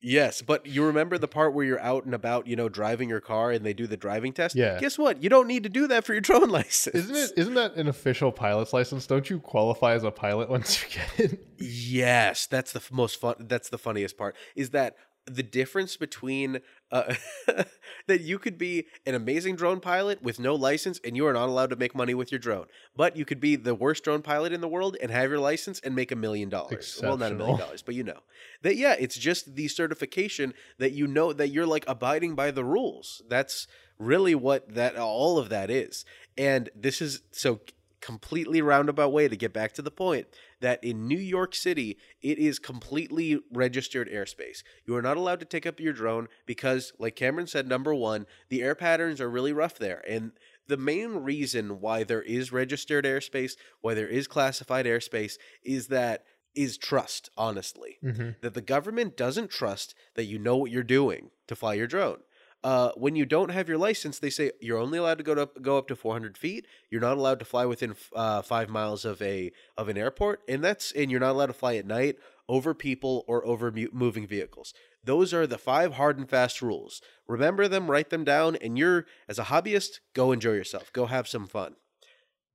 yes 0.00 0.42
but 0.42 0.66
you 0.66 0.84
remember 0.84 1.16
the 1.18 1.28
part 1.28 1.54
where 1.54 1.64
you're 1.64 1.80
out 1.92 2.04
and 2.04 2.14
about 2.14 2.46
you 2.46 2.56
know 2.56 2.68
driving 2.68 3.08
your 3.08 3.20
car 3.20 3.50
and 3.50 3.64
they 3.64 3.72
do 3.72 3.86
the 3.86 3.96
driving 3.96 4.32
test 4.34 4.54
Yeah. 4.54 4.78
guess 4.78 4.98
what 4.98 5.22
you 5.22 5.30
don't 5.30 5.48
need 5.48 5.62
to 5.62 5.68
do 5.70 5.86
that 5.88 6.04
for 6.04 6.12
your 6.12 6.20
drone 6.30 6.50
license 6.50 6.94
Isn't 6.94 7.16
it? 7.16 7.32
Isn't 7.40 7.54
that 7.54 7.76
an 7.76 7.88
official 7.88 8.30
pilot's 8.32 8.72
license? 8.74 9.06
Don't 9.06 9.28
you 9.30 9.38
qualify 9.40 9.94
as 9.94 10.04
a 10.04 10.10
pilot 10.10 10.50
once 10.56 10.82
you 10.82 10.88
get 10.98 11.30
it? 11.32 11.46
Yes, 11.58 12.46
that's 12.46 12.72
the 12.72 12.82
most 12.90 13.18
fun. 13.20 13.34
That's 13.40 13.68
the 13.70 13.78
funniest 13.78 14.18
part. 14.18 14.36
Is 14.54 14.70
that 14.70 14.96
the 15.26 15.42
difference 15.42 15.96
between 15.96 16.60
uh, 16.90 17.14
that 18.06 18.20
you 18.20 18.38
could 18.38 18.58
be 18.58 18.86
an 19.06 19.14
amazing 19.14 19.56
drone 19.56 19.80
pilot 19.80 20.22
with 20.22 20.38
no 20.38 20.54
license 20.54 21.00
and 21.04 21.16
you 21.16 21.26
are 21.26 21.32
not 21.32 21.48
allowed 21.48 21.70
to 21.70 21.76
make 21.76 21.94
money 21.94 22.14
with 22.14 22.30
your 22.30 22.38
drone, 22.38 22.66
but 22.96 23.16
you 23.16 23.24
could 23.24 23.40
be 23.40 23.56
the 23.56 23.74
worst 23.74 24.04
drone 24.04 24.22
pilot 24.22 24.52
in 24.52 24.60
the 24.60 24.68
world 24.68 24.96
and 25.02 25.10
have 25.10 25.30
your 25.30 25.38
license 25.38 25.80
and 25.80 25.94
make 25.94 26.12
a 26.12 26.16
million 26.16 26.48
dollars. 26.48 27.00
Well, 27.02 27.16
not 27.16 27.32
a 27.32 27.34
million 27.34 27.58
dollars, 27.58 27.82
but 27.82 27.94
you 27.94 28.04
know 28.04 28.20
that. 28.62 28.76
Yeah, 28.76 28.94
it's 28.98 29.16
just 29.16 29.54
the 29.54 29.68
certification 29.68 30.54
that 30.78 30.92
you 30.92 31.06
know 31.06 31.32
that 31.32 31.48
you're 31.48 31.66
like 31.66 31.84
abiding 31.88 32.34
by 32.34 32.50
the 32.50 32.64
rules. 32.64 33.22
That's 33.28 33.66
really 33.98 34.34
what 34.34 34.74
that 34.74 34.96
all 34.96 35.38
of 35.38 35.48
that 35.48 35.70
is. 35.70 36.04
And 36.36 36.70
this 36.74 37.00
is 37.00 37.22
so 37.30 37.60
completely 38.04 38.60
roundabout 38.60 39.12
way 39.12 39.28
to 39.28 39.36
get 39.36 39.54
back 39.54 39.72
to 39.72 39.80
the 39.80 39.90
point 39.90 40.26
that 40.60 40.84
in 40.84 41.08
New 41.08 41.18
York 41.18 41.54
City, 41.54 41.96
it 42.20 42.38
is 42.38 42.58
completely 42.58 43.40
registered 43.50 44.10
airspace. 44.10 44.62
You 44.84 44.94
are 44.94 45.00
not 45.00 45.16
allowed 45.16 45.40
to 45.40 45.46
take 45.46 45.64
up 45.64 45.80
your 45.80 45.94
drone 45.94 46.28
because, 46.44 46.92
like 46.98 47.16
Cameron 47.16 47.46
said, 47.46 47.66
number 47.66 47.94
one, 47.94 48.26
the 48.50 48.62
air 48.62 48.74
patterns 48.74 49.22
are 49.22 49.30
really 49.30 49.54
rough 49.54 49.78
there. 49.78 50.04
And 50.06 50.32
the 50.68 50.76
main 50.76 51.14
reason 51.14 51.80
why 51.80 52.04
there 52.04 52.20
is 52.20 52.52
registered 52.52 53.06
airspace, 53.06 53.52
why 53.80 53.94
there 53.94 54.08
is 54.08 54.26
classified 54.26 54.84
airspace, 54.84 55.38
is 55.62 55.88
that 55.88 56.24
is 56.54 56.76
trust, 56.76 57.30
honestly. 57.38 57.96
Mm-hmm. 58.04 58.30
That 58.42 58.52
the 58.52 58.60
government 58.60 59.16
doesn't 59.16 59.50
trust 59.50 59.94
that 60.14 60.24
you 60.24 60.38
know 60.38 60.58
what 60.58 60.70
you're 60.70 60.82
doing 60.82 61.30
to 61.46 61.56
fly 61.56 61.72
your 61.72 61.86
drone. 61.86 62.18
Uh, 62.64 62.90
when 62.96 63.14
you 63.14 63.26
don't 63.26 63.50
have 63.50 63.68
your 63.68 63.76
license, 63.76 64.18
they 64.18 64.30
say 64.30 64.50
you're 64.58 64.78
only 64.78 64.96
allowed 64.96 65.18
to 65.18 65.24
go 65.24 65.34
to 65.34 65.48
go 65.60 65.76
up 65.76 65.86
to 65.86 65.94
400 65.94 66.38
feet. 66.38 66.66
You're 66.88 67.02
not 67.02 67.18
allowed 67.18 67.38
to 67.40 67.44
fly 67.44 67.66
within 67.66 67.94
uh, 68.16 68.40
five 68.40 68.70
miles 68.70 69.04
of 69.04 69.20
a 69.20 69.52
of 69.76 69.90
an 69.90 69.98
airport, 69.98 70.40
and 70.48 70.64
that's 70.64 70.90
and 70.92 71.10
you're 71.10 71.20
not 71.20 71.32
allowed 71.32 71.46
to 71.46 71.52
fly 71.52 71.74
at 71.76 71.86
night 71.86 72.16
over 72.48 72.72
people 72.72 73.22
or 73.28 73.44
over 73.44 73.70
moving 73.92 74.26
vehicles. 74.26 74.72
Those 75.04 75.34
are 75.34 75.46
the 75.46 75.58
five 75.58 75.94
hard 75.94 76.18
and 76.18 76.28
fast 76.28 76.62
rules. 76.62 77.02
Remember 77.28 77.68
them, 77.68 77.90
write 77.90 78.08
them 78.08 78.24
down, 78.24 78.56
and 78.56 78.78
you're 78.78 79.04
as 79.28 79.38
a 79.38 79.44
hobbyist, 79.44 80.00
go 80.14 80.32
enjoy 80.32 80.52
yourself, 80.52 80.90
go 80.90 81.04
have 81.04 81.28
some 81.28 81.46
fun. 81.46 81.76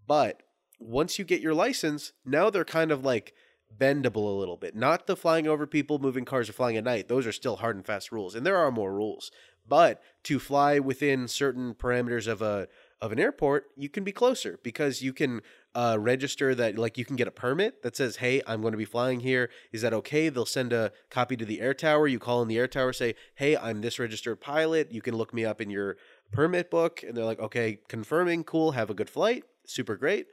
But 0.08 0.42
once 0.80 1.20
you 1.20 1.26
get 1.26 1.42
your 1.42 1.54
license, 1.54 2.14
now 2.26 2.50
they're 2.50 2.66
kind 2.66 2.92
of 2.92 3.06
like 3.06 3.34
bendable 3.78 4.28
a 4.28 4.40
little 4.40 4.58
bit. 4.58 4.76
Not 4.76 5.06
the 5.06 5.16
flying 5.16 5.48
over 5.48 5.68
people, 5.68 6.00
moving 6.00 6.26
cars, 6.26 6.50
or 6.50 6.54
flying 6.54 6.78
at 6.78 6.84
night. 6.84 7.08
Those 7.08 7.28
are 7.28 7.32
still 7.32 7.58
hard 7.58 7.76
and 7.76 7.86
fast 7.86 8.12
rules, 8.12 8.34
and 8.34 8.46
there 8.46 8.58
are 8.58 8.72
more 8.72 8.94
rules. 8.94 9.32
But 9.70 10.02
to 10.24 10.40
fly 10.40 10.80
within 10.80 11.28
certain 11.28 11.74
parameters 11.74 12.28
of 12.28 12.42
a 12.42 12.68
of 13.02 13.14
an 13.14 13.20
airport, 13.20 13.68
you 13.78 13.88
can 13.88 14.04
be 14.04 14.12
closer 14.12 14.60
because 14.62 15.02
you 15.02 15.14
can 15.14 15.42
uh, 15.74 15.96
register 15.98 16.54
that. 16.56 16.78
Like 16.78 16.98
you 16.98 17.06
can 17.06 17.16
get 17.16 17.28
a 17.28 17.32
permit 17.32 17.82
that 17.84 17.96
says, 17.96 18.18
"Hey, 18.18 18.42
I'm 18.46 18.62
going 18.62 18.74
to 18.74 18.78
be 18.78 18.86
flying 18.86 19.22
here. 19.22 19.50
Is 19.72 19.82
that 19.84 19.94
okay?" 19.94 20.28
They'll 20.30 20.46
send 20.46 20.74
a 20.74 20.92
copy 21.10 21.38
to 21.38 21.46
the 21.46 21.62
air 21.62 21.74
tower. 21.74 22.08
You 22.08 22.20
call 22.20 22.42
in 22.42 22.48
the 22.48 22.58
air 22.58 22.68
tower, 22.68 22.92
say, 22.92 23.16
"Hey, 23.36 23.56
I'm 23.56 23.82
this 23.82 24.00
registered 24.00 24.42
pilot. 24.42 24.92
You 24.92 25.02
can 25.02 25.16
look 25.16 25.34
me 25.34 25.46
up 25.46 25.62
in 25.62 25.70
your 25.70 25.98
permit 26.32 26.70
book," 26.70 27.04
and 27.04 27.16
they're 27.16 27.26
like, 27.26 27.40
"Okay, 27.40 27.80
confirming. 27.88 28.44
Cool. 28.44 28.72
Have 28.72 28.90
a 28.90 28.96
good 28.96 29.10
flight. 29.10 29.44
Super 29.66 29.96
great." 29.96 30.28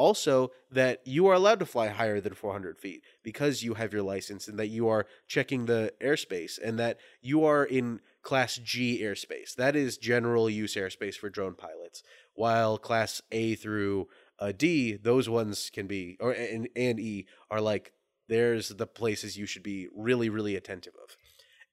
also 0.00 0.50
that 0.70 1.02
you 1.04 1.26
are 1.26 1.34
allowed 1.34 1.60
to 1.60 1.66
fly 1.66 1.88
higher 1.88 2.22
than 2.22 2.32
400 2.32 2.78
feet 2.78 3.04
because 3.22 3.62
you 3.62 3.74
have 3.74 3.92
your 3.92 4.02
license 4.02 4.48
and 4.48 4.58
that 4.58 4.68
you 4.68 4.88
are 4.88 5.06
checking 5.28 5.66
the 5.66 5.92
airspace 6.00 6.58
and 6.62 6.78
that 6.78 6.98
you 7.20 7.44
are 7.44 7.64
in 7.64 8.00
class 8.22 8.56
G 8.56 9.00
airspace. 9.02 9.54
That 9.54 9.76
is 9.76 9.96
general 9.98 10.48
use 10.50 10.74
airspace 10.74 11.14
for 11.14 11.30
drone 11.30 11.54
pilots. 11.54 12.02
While 12.34 12.78
class 12.78 13.22
A 13.32 13.54
through 13.54 14.08
uh, 14.38 14.52
D, 14.56 14.96
those 14.96 15.28
ones 15.28 15.70
can 15.72 15.86
be 15.86 16.16
or 16.20 16.32
and, 16.32 16.68
and 16.76 17.00
E 17.00 17.26
are 17.50 17.60
like 17.60 17.92
there's 18.28 18.68
the 18.68 18.86
places 18.86 19.36
you 19.36 19.46
should 19.46 19.62
be 19.62 19.88
really 19.94 20.28
really 20.28 20.56
attentive 20.56 20.94
of. 21.02 21.16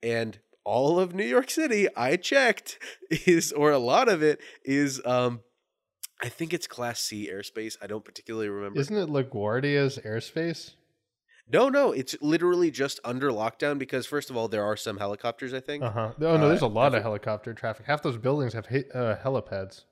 And 0.01 0.39
all 0.63 0.99
of 0.99 1.15
New 1.15 1.25
York 1.25 1.49
City, 1.49 1.87
I 1.95 2.17
checked, 2.17 2.77
is 3.09 3.51
or 3.51 3.71
a 3.71 3.79
lot 3.79 4.09
of 4.09 4.21
it 4.21 4.39
is 4.63 5.01
um 5.05 5.41
I 6.21 6.29
think 6.29 6.53
it's 6.53 6.65
Class 6.65 6.99
C 6.99 7.29
airspace. 7.31 7.75
I 7.81 7.87
don't 7.87 8.03
particularly 8.03 8.49
remember. 8.49 8.79
Isn't 8.79 8.97
it 8.97 9.09
LaGuardia's 9.09 9.99
airspace? 10.03 10.71
No, 11.51 11.69
no, 11.69 11.91
it's 11.91 12.15
literally 12.21 12.71
just 12.71 12.99
under 13.03 13.29
lockdown 13.31 13.77
because 13.77 14.05
first 14.05 14.29
of 14.29 14.37
all, 14.37 14.47
there 14.47 14.63
are 14.63 14.75
some 14.77 14.97
helicopters. 14.97 15.53
I 15.53 15.59
think. 15.59 15.83
Uh 15.83 15.91
huh. 15.91 16.11
Oh 16.21 16.37
no, 16.37 16.47
there's 16.49 16.61
a 16.61 16.65
Uh, 16.65 16.69
lot 16.69 16.93
of 16.95 17.01
helicopter 17.03 17.53
traffic. 17.53 17.85
Half 17.85 18.03
those 18.03 18.17
buildings 18.17 18.53
have 18.53 18.67
he- 18.67 18.89
uh, 18.93 19.15
helipads. 19.17 19.83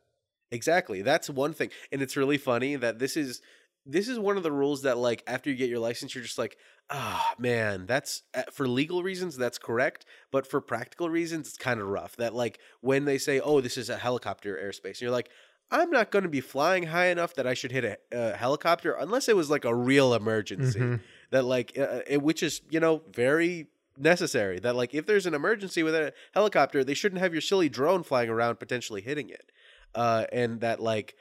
Exactly. 0.52 1.02
That's 1.02 1.30
one 1.30 1.54
thing. 1.54 1.70
And 1.92 2.02
it's 2.02 2.16
really 2.16 2.38
funny 2.38 2.76
that 2.76 3.00
this 3.00 3.18
is 3.18 3.42
this 3.88 4.08
is 4.08 4.18
one 4.18 4.36
of 4.38 4.44
the 4.44 4.52
rules 4.52 4.82
that 4.82 4.98
like 4.98 5.22
after 5.28 5.50
you 5.50 5.56
get 5.56 5.70
your 5.70 5.80
license 5.80 6.14
you're 6.16 6.24
just 6.24 6.38
like, 6.38 6.58
"Ah, 6.90 7.34
man, 7.38 7.86
that's 7.86 8.24
uh, 8.34 8.44
for 8.52 8.68
legal 8.68 9.04
reasons 9.04 9.38
that's 9.38 9.58
correct, 9.60 10.06
but 10.32 10.48
for 10.48 10.60
practical 10.62 11.10
reasons 11.10 11.48
it's 11.50 11.58
kind 11.58 11.80
of 11.80 11.88
rough." 11.88 12.16
That 12.16 12.34
like 12.34 12.60
when 12.82 13.06
they 13.06 13.18
say, 13.18 13.40
"Oh, 13.40 13.62
this 13.62 13.78
is 13.78 13.90
a 13.90 13.98
helicopter 13.98 14.56
airspace." 14.64 14.94
And 14.98 15.02
you're 15.02 15.12
like, 15.12 15.30
"I'm 15.72 15.90
not 15.92 16.10
going 16.12 16.24
to 16.24 16.30
be 16.30 16.42
flying 16.42 16.84
high 16.88 17.08
enough 17.08 17.34
that 17.36 17.46
I 17.48 17.54
should 17.54 17.72
hit 17.72 17.86
a, 17.86 17.98
a 18.12 18.36
helicopter 18.36 18.94
unless 18.94 19.28
it 19.30 19.36
was 19.36 19.50
like 19.50 19.66
a 19.66 19.76
real 19.76 20.14
emergency." 20.14 20.80
Mhm. 20.80 21.00
That 21.32 21.46
like 21.46 21.78
uh, 21.78 22.02
uh, 22.14 22.20
which 22.20 22.44
is, 22.44 22.62
you 22.70 22.80
know, 22.80 23.02
very 23.12 23.68
necessary 23.98 24.60
that 24.60 24.76
like 24.76 24.94
if 24.94 25.06
there's 25.06 25.26
an 25.26 25.34
emergency 25.34 25.82
with 25.82 25.96
a 25.96 26.12
helicopter 26.34 26.84
they 26.84 26.94
shouldn't 26.94 27.22
have 27.22 27.34
your 27.34 27.42
silly 27.42 27.70
drone 27.70 28.04
flying 28.04 28.30
around 28.30 28.58
potentially 28.58 29.02
hitting 29.02 29.30
it. 29.30 29.52
Uh, 29.94 30.26
and 30.34 30.60
that 30.60 30.82
like 30.82 31.16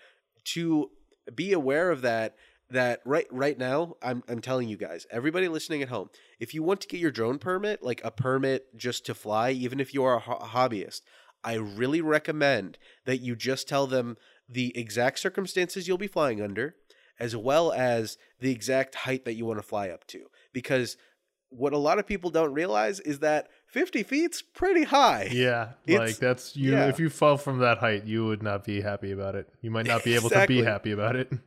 to 0.45 0.91
be 1.35 1.53
aware 1.53 1.91
of 1.91 2.03
that 2.03 2.35
that 2.71 3.01
right 3.05 3.27
right 3.31 3.59
now 3.59 3.95
I'm 4.03 4.23
I'm 4.29 4.41
telling 4.41 4.69
you 4.69 4.77
guys 4.77 5.07
everybody 5.11 5.49
listening 5.49 5.83
at 5.83 5.89
home 5.89 6.11
if 6.41 6.55
you 6.55 6.63
want 6.63 6.81
to 6.81 6.89
get 6.89 7.01
your 7.01 7.11
drone 7.11 7.39
permit 7.39 7.83
like 7.83 8.01
a 8.03 8.11
permit 8.11 8.77
just 8.77 9.07
to 9.07 9.15
fly 9.15 9.51
even 9.51 9.81
if 9.81 9.95
you 9.95 10.03
are 10.05 10.17
a 10.17 10.21
ho- 10.21 10.41
hobbyist 10.41 11.03
I 11.45 11.55
really 11.55 12.01
recommend 12.01 12.79
that 13.05 13.19
you 13.19 13.37
just 13.37 13.69
tell 13.69 13.87
them 13.87 14.17
the 14.49 14.77
exact 14.77 15.19
circumstances 15.19 15.87
you'll 15.87 15.99
be 15.99 16.07
flying 16.07 16.41
under 16.41 16.75
as 17.21 17.37
well 17.37 17.73
as 17.73 18.19
the 18.41 18.51
exact 18.51 18.95
height 18.95 19.25
that 19.25 19.35
you 19.35 19.45
want 19.47 19.59
to 19.59 19.63
fly 19.67 19.89
up 19.89 20.07
to 20.09 20.27
because 20.53 20.97
what 21.51 21.73
a 21.73 21.79
lot 21.79 21.99
of 22.01 22.07
people 22.07 22.31
don't 22.31 22.53
realize 22.53 22.99
is 23.01 23.21
that 23.21 23.49
50 23.69 24.03
feet's 24.03 24.43
pretty 24.43 24.83
high 24.85 25.29
Yeah, 25.31 25.71
It's- 25.87 26.11
like 26.11 26.17
that's 26.19 26.57
you. 26.57 26.73
yeah. 26.73 26.89
If 26.89 26.99
you 26.99 27.09
fell 27.09 27.37
from 27.37 27.59
that 27.61 27.79
height, 27.79 28.05
you 28.05 28.27
would 28.27 28.43
not 28.43 28.65
be 28.65 28.81
happy 28.81 29.13
about 29.13 29.37
it. 29.37 29.49
You 29.61 29.71
might 29.71 29.87
not 29.87 30.03
be 30.03 30.15
able 30.17 30.31
to 30.31 30.47
be 30.49 30.63
happy 30.63 30.91
about 30.93 31.15
it. 31.17 31.31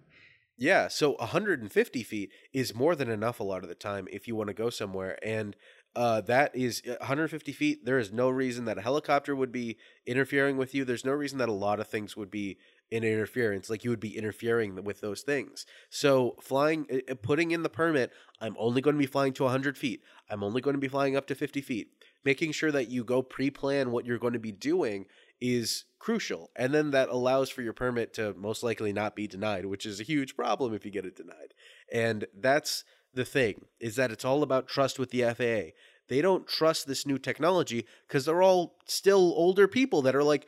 Yeah, 0.60 0.88
so 0.88 1.12
150 1.20 2.02
feet 2.02 2.32
is 2.52 2.74
more 2.74 2.96
than 2.96 3.12
enough 3.12 3.40
a 3.40 3.44
lot 3.44 3.62
of 3.62 3.70
the 3.70 3.76
time 3.76 4.08
if 4.12 4.28
you 4.28 4.36
want 4.36 4.48
to 4.48 4.56
go 4.56 4.72
somewhere. 4.72 5.20
And 5.24 5.56
uh, 5.96 6.22
that 6.22 6.56
is 6.56 6.82
150 6.84 7.52
feet. 7.52 7.86
There 7.86 8.00
is 8.00 8.12
no 8.12 8.28
reason 8.30 8.66
that 8.66 8.80
a 8.80 8.82
helicopter 8.82 9.36
would 9.36 9.52
be 9.52 9.78
interfering 10.08 10.58
with 10.58 10.74
you. 10.74 10.84
There's 10.84 11.06
no 11.06 11.12
reason 11.12 11.38
that 11.38 11.48
a 11.50 11.54
lot 11.54 11.80
of 11.80 11.88
things 11.88 12.18
would 12.18 12.32
be 12.32 12.58
in 12.90 13.04
interference, 13.04 13.70
like 13.70 13.84
you 13.84 13.90
would 13.90 14.00
be 14.00 14.18
interfering 14.18 14.84
with 14.84 15.02
those 15.02 15.22
things. 15.22 15.66
So, 15.90 16.36
flying, 16.42 16.86
putting 17.22 17.52
in 17.52 17.64
the 17.64 17.70
permit, 17.70 18.12
I'm 18.40 18.56
only 18.58 18.82
going 18.82 18.96
to 18.96 19.00
be 19.00 19.06
flying 19.06 19.34
to 19.34 19.44
100 19.44 19.78
feet. 19.78 20.02
I'm 20.30 20.44
only 20.44 20.62
going 20.62 20.76
to 20.76 20.80
be 20.80 20.88
flying 20.88 21.16
up 21.16 21.28
to 21.28 21.36
50 21.36 21.62
feet. 21.62 21.92
Making 22.24 22.52
sure 22.52 22.72
that 22.72 22.90
you 22.90 23.04
go 23.04 23.22
pre 23.22 23.50
plan 23.50 23.92
what 23.92 24.06
you're 24.06 24.18
going 24.18 24.34
to 24.34 24.40
be 24.40 24.52
doing 24.52 25.06
is 25.40 25.86
crucial. 26.00 26.50
And 26.56 26.74
then 26.74 26.92
that 26.92 27.10
allows 27.10 27.50
for 27.50 27.62
your 27.62 27.74
permit 27.74 28.14
to 28.16 28.34
most 28.38 28.64
likely 28.64 28.92
not 28.92 29.16
be 29.16 29.28
denied, 29.28 29.66
which 29.66 29.86
is 29.86 30.00
a 30.00 30.04
huge 30.04 30.36
problem 30.36 30.74
if 30.74 30.86
you 30.86 30.92
get 30.92 31.06
it 31.06 31.16
denied. 31.16 31.54
And 31.92 32.26
that's 32.38 32.84
the 33.14 33.26
thing 33.26 33.66
is 33.80 33.96
that 33.96 34.12
it's 34.12 34.26
all 34.26 34.44
about 34.44 34.68
trust 34.68 35.00
with 35.00 35.12
the 35.12 35.24
FAA. 35.24 35.72
They 36.08 36.22
don't 36.22 36.48
trust 36.48 36.88
this 36.88 37.06
new 37.06 37.18
technology 37.18 37.86
because 38.08 38.26
they're 38.26 38.42
all 38.42 38.78
still 38.86 39.34
older 39.36 39.68
people 39.68 40.02
that 40.04 40.16
are 40.16 40.24
like, 40.24 40.48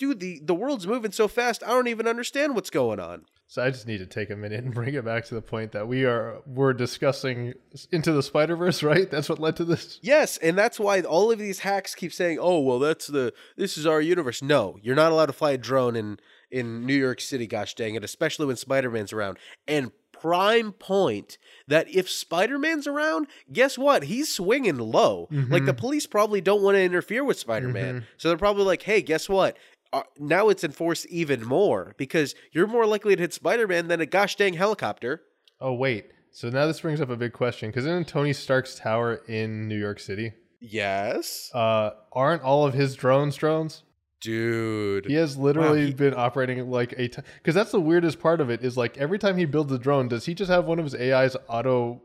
dude, 0.00 0.18
the, 0.18 0.40
the 0.42 0.54
world's 0.54 0.86
moving 0.86 1.12
so 1.12 1.28
fast, 1.28 1.62
I 1.62 1.68
don't 1.68 1.86
even 1.86 2.08
understand 2.08 2.54
what's 2.56 2.70
going 2.70 2.98
on. 2.98 3.26
So 3.46 3.62
I 3.62 3.70
just 3.70 3.86
need 3.86 3.98
to 3.98 4.06
take 4.06 4.30
a 4.30 4.36
minute 4.36 4.64
and 4.64 4.72
bring 4.72 4.94
it 4.94 5.04
back 5.04 5.26
to 5.26 5.34
the 5.34 5.42
point 5.42 5.72
that 5.72 5.86
we 5.86 6.04
are 6.04 6.40
we're 6.46 6.72
discussing 6.72 7.52
into 7.92 8.12
the 8.12 8.22
Spider 8.22 8.56
Verse, 8.56 8.82
right? 8.84 9.10
That's 9.10 9.28
what 9.28 9.38
led 9.38 9.56
to 9.56 9.64
this. 9.64 9.98
Yes, 10.02 10.38
and 10.38 10.56
that's 10.56 10.80
why 10.80 11.00
all 11.02 11.30
of 11.30 11.38
these 11.38 11.60
hacks 11.60 11.94
keep 11.94 12.12
saying, 12.12 12.38
"Oh, 12.40 12.60
well, 12.60 12.78
that's 12.78 13.08
the 13.08 13.34
this 13.56 13.76
is 13.76 13.86
our 13.86 14.00
universe." 14.00 14.40
No, 14.40 14.78
you're 14.82 14.94
not 14.94 15.10
allowed 15.10 15.26
to 15.26 15.32
fly 15.32 15.50
a 15.50 15.58
drone 15.58 15.96
in 15.96 16.18
in 16.50 16.86
New 16.86 16.94
York 16.94 17.20
City. 17.20 17.48
Gosh 17.48 17.74
dang 17.74 17.96
it! 17.96 18.04
Especially 18.04 18.46
when 18.46 18.54
Spider 18.54 18.88
Man's 18.88 19.12
around. 19.12 19.36
And 19.66 19.90
prime 20.12 20.70
point 20.72 21.38
that 21.66 21.88
if 21.88 22.08
Spider 22.08 22.58
Man's 22.58 22.86
around, 22.86 23.26
guess 23.52 23.76
what? 23.76 24.04
He's 24.04 24.30
swinging 24.32 24.78
low. 24.78 25.28
Like 25.30 25.64
the 25.64 25.72
mm-hmm. 25.72 25.80
police 25.80 26.06
probably 26.06 26.40
don't 26.40 26.62
want 26.62 26.76
to 26.76 26.82
interfere 26.82 27.24
with 27.24 27.38
Spider 27.38 27.68
Man, 27.68 27.94
mm-hmm. 27.96 28.04
so 28.16 28.28
they're 28.28 28.38
probably 28.38 28.64
like, 28.64 28.82
"Hey, 28.82 29.02
guess 29.02 29.28
what?" 29.28 29.56
Uh, 29.92 30.02
now 30.18 30.48
it's 30.48 30.62
enforced 30.62 31.06
even 31.06 31.44
more 31.44 31.94
because 31.98 32.34
you're 32.52 32.66
more 32.66 32.86
likely 32.86 33.16
to 33.16 33.22
hit 33.22 33.34
Spider 33.34 33.66
Man 33.66 33.88
than 33.88 34.00
a 34.00 34.06
gosh 34.06 34.36
dang 34.36 34.54
helicopter. 34.54 35.22
Oh 35.60 35.72
wait, 35.74 36.10
so 36.30 36.48
now 36.48 36.66
this 36.66 36.80
brings 36.80 37.00
up 37.00 37.10
a 37.10 37.16
big 37.16 37.32
question 37.32 37.70
because 37.70 37.86
in 37.86 38.04
Tony 38.04 38.32
Stark's 38.32 38.76
tower 38.76 39.16
in 39.28 39.66
New 39.68 39.78
York 39.78 39.98
City, 40.00 40.32
Yes, 40.60 41.50
uh, 41.54 41.90
aren't 42.12 42.42
all 42.42 42.64
of 42.66 42.74
his 42.74 42.94
drones 42.94 43.34
drones? 43.36 43.82
dude. 44.20 45.06
He 45.06 45.14
has 45.14 45.38
literally 45.38 45.80
Wow, 45.80 45.86
he- 45.86 45.94
been 45.94 46.14
operating 46.14 46.70
like 46.70 46.92
a 46.98 47.08
because 47.08 47.54
that's 47.54 47.72
the 47.72 47.80
weirdest 47.80 48.20
part 48.20 48.40
of 48.42 48.50
it 48.50 48.62
is 48.62 48.76
like 48.76 48.96
every 48.98 49.18
time 49.18 49.38
he 49.38 49.44
builds 49.46 49.72
a 49.72 49.78
drone, 49.78 50.08
does 50.08 50.26
he 50.26 50.34
just 50.34 50.50
have 50.50 50.66
one 50.66 50.78
of 50.78 50.84
his 50.84 50.94
AIs 50.94 51.36
auto 51.48 52.02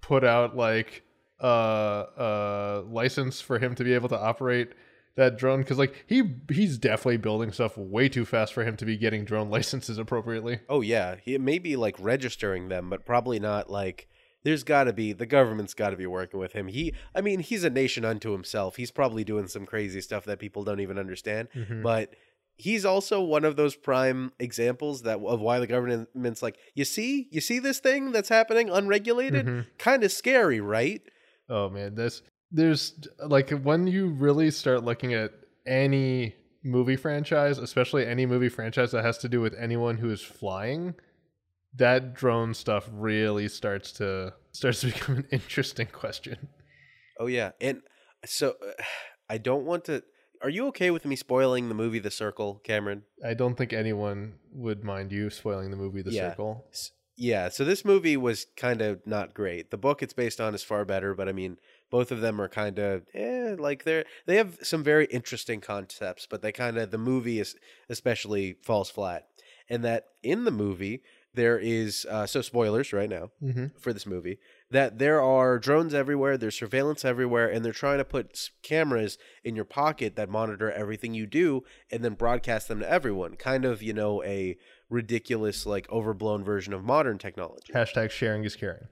put 0.00 0.24
out 0.24 0.56
like 0.56 1.02
uh 1.42 1.46
uh 1.46 2.82
license 2.88 3.40
for 3.40 3.58
him 3.58 3.74
to 3.74 3.84
be 3.84 3.92
able 3.94 4.08
to 4.08 4.18
operate 4.18 4.70
that 5.16 5.36
drone? 5.38 5.60
Because 5.60 5.78
like 5.78 6.04
he 6.06 6.22
he's 6.50 6.78
definitely 6.78 7.18
building 7.18 7.52
stuff 7.52 7.76
way 7.76 8.08
too 8.08 8.24
fast 8.24 8.52
for 8.52 8.64
him 8.64 8.76
to 8.76 8.84
be 8.84 8.96
getting 8.96 9.24
drone 9.24 9.50
licenses 9.56 9.98
appropriately. 9.98 10.60
Oh 10.68 10.80
yeah, 10.80 11.16
he 11.22 11.36
may 11.38 11.58
be 11.58 11.76
like 11.76 11.96
registering 11.98 12.68
them, 12.68 12.88
but 12.90 13.04
probably 13.04 13.38
not 13.38 13.70
like. 13.70 14.08
There's 14.42 14.64
got 14.64 14.84
to 14.84 14.94
be 14.94 15.12
the 15.12 15.26
government's 15.26 15.74
got 15.74 15.90
to 15.90 15.98
be 15.98 16.06
working 16.06 16.40
with 16.40 16.54
him. 16.54 16.68
He, 16.68 16.94
I 17.14 17.20
mean, 17.20 17.40
he's 17.40 17.62
a 17.62 17.68
nation 17.68 18.06
unto 18.06 18.32
himself. 18.32 18.76
He's 18.76 18.90
probably 18.90 19.22
doing 19.22 19.48
some 19.48 19.66
crazy 19.66 20.00
stuff 20.00 20.24
that 20.24 20.38
people 20.38 20.64
don't 20.64 20.80
even 20.80 20.98
understand. 20.98 21.48
Mhm. 21.54 21.82
But 21.82 22.14
he's 22.56 22.86
also 22.86 23.20
one 23.20 23.44
of 23.44 23.56
those 23.56 23.76
prime 23.76 24.32
examples 24.38 25.02
that 25.02 25.18
of 25.18 25.40
why 25.42 25.58
the 25.58 25.66
government's 25.66 26.42
like, 26.42 26.56
you 26.74 26.86
see, 26.86 27.28
you 27.30 27.42
see 27.42 27.58
this 27.58 27.80
thing 27.80 28.12
that's 28.12 28.30
happening 28.30 28.70
unregulated, 28.70 29.44
Mhm. 29.44 29.66
kind 29.76 30.02
of 30.04 30.10
scary, 30.10 30.58
right? 30.58 31.02
Oh 31.50 31.68
man, 31.68 31.94
this 31.94 32.22
there's 32.50 32.94
like 33.24 33.50
when 33.50 33.86
you 33.86 34.08
really 34.08 34.50
start 34.50 34.84
looking 34.84 35.14
at 35.14 35.32
any 35.66 36.34
movie 36.62 36.96
franchise, 36.96 37.58
especially 37.58 38.06
any 38.06 38.26
movie 38.26 38.48
franchise 38.48 38.90
that 38.92 39.04
has 39.04 39.18
to 39.18 39.28
do 39.28 39.40
with 39.40 39.54
anyone 39.58 39.96
who 39.96 40.10
is 40.10 40.20
flying, 40.20 40.94
that 41.76 42.14
drone 42.14 42.54
stuff 42.54 42.88
really 42.92 43.48
starts 43.48 43.92
to 43.92 44.34
starts 44.52 44.80
to 44.80 44.86
become 44.92 45.16
an 45.18 45.26
interesting 45.30 45.86
question. 45.86 46.48
Oh 47.18 47.26
yeah, 47.26 47.52
and 47.60 47.82
so 48.26 48.54
uh, 48.66 48.82
I 49.28 49.38
don't 49.38 49.64
want 49.64 49.84
to. 49.84 50.02
Are 50.42 50.48
you 50.48 50.66
okay 50.68 50.90
with 50.90 51.04
me 51.04 51.16
spoiling 51.16 51.68
the 51.68 51.74
movie 51.74 51.98
The 51.98 52.10
Circle, 52.10 52.62
Cameron? 52.64 53.02
I 53.24 53.34
don't 53.34 53.56
think 53.56 53.74
anyone 53.74 54.36
would 54.52 54.82
mind 54.82 55.12
you 55.12 55.28
spoiling 55.28 55.70
the 55.70 55.76
movie 55.76 56.00
The 56.02 56.12
Yeah. 56.12 56.30
Circle. 56.30 56.64
Yeah, 57.22 57.50
so 57.50 57.66
this 57.66 57.84
movie 57.84 58.16
was 58.16 58.46
kind 58.56 58.80
of 58.80 59.06
not 59.06 59.34
great. 59.34 59.70
The 59.70 59.76
book 59.76 60.02
it's 60.02 60.14
based 60.14 60.40
on 60.40 60.54
is 60.54 60.62
far 60.62 60.86
better, 60.86 61.14
but 61.14 61.28
I 61.28 61.32
mean, 61.32 61.58
both 61.90 62.10
of 62.10 62.22
them 62.22 62.40
are 62.40 62.48
kind 62.48 62.78
of 62.78 63.02
eh, 63.12 63.56
like 63.58 63.84
they're 63.84 64.06
they 64.24 64.36
have 64.36 64.56
some 64.62 64.82
very 64.82 65.04
interesting 65.06 65.60
concepts, 65.60 66.26
but 66.26 66.40
they 66.40 66.50
kind 66.50 66.78
of 66.78 66.90
the 66.90 66.96
movie 66.98 67.38
is 67.38 67.56
especially 67.90 68.56
falls 68.62 68.88
flat. 68.88 69.26
And 69.68 69.84
that 69.84 70.06
in 70.22 70.44
the 70.44 70.50
movie 70.50 71.02
there 71.34 71.58
is 71.58 72.06
uh, 72.10 72.26
so 72.26 72.40
spoilers 72.42 72.92
right 72.92 73.08
now 73.08 73.30
Mm-hmm. 73.40 73.66
for 73.78 73.92
this 73.92 74.04
movie 74.06 74.38
that 74.70 74.98
there 74.98 75.20
are 75.20 75.58
drones 75.60 75.92
everywhere, 75.94 76.36
there's 76.38 76.56
surveillance 76.58 77.04
everywhere, 77.04 77.48
and 77.48 77.64
they're 77.64 77.72
trying 77.72 77.98
to 77.98 78.04
put 78.04 78.50
cameras 78.62 79.18
in 79.44 79.54
your 79.54 79.64
pocket 79.64 80.16
that 80.16 80.28
monitor 80.30 80.72
everything 80.72 81.12
you 81.14 81.26
do 81.26 81.62
and 81.90 82.02
then 82.02 82.14
broadcast 82.14 82.66
them 82.68 82.80
to 82.80 82.90
everyone. 82.90 83.36
Kind 83.36 83.64
of, 83.64 83.82
you 83.82 83.92
know, 83.92 84.22
a 84.24 84.56
ridiculous, 84.90 85.64
like 85.66 85.90
overblown 85.90 86.44
version 86.44 86.72
of 86.74 86.84
modern 86.84 87.16
technology. 87.18 87.72
Hashtag 87.72 88.10
sharing 88.10 88.44
is 88.44 88.56
caring. 88.56 88.88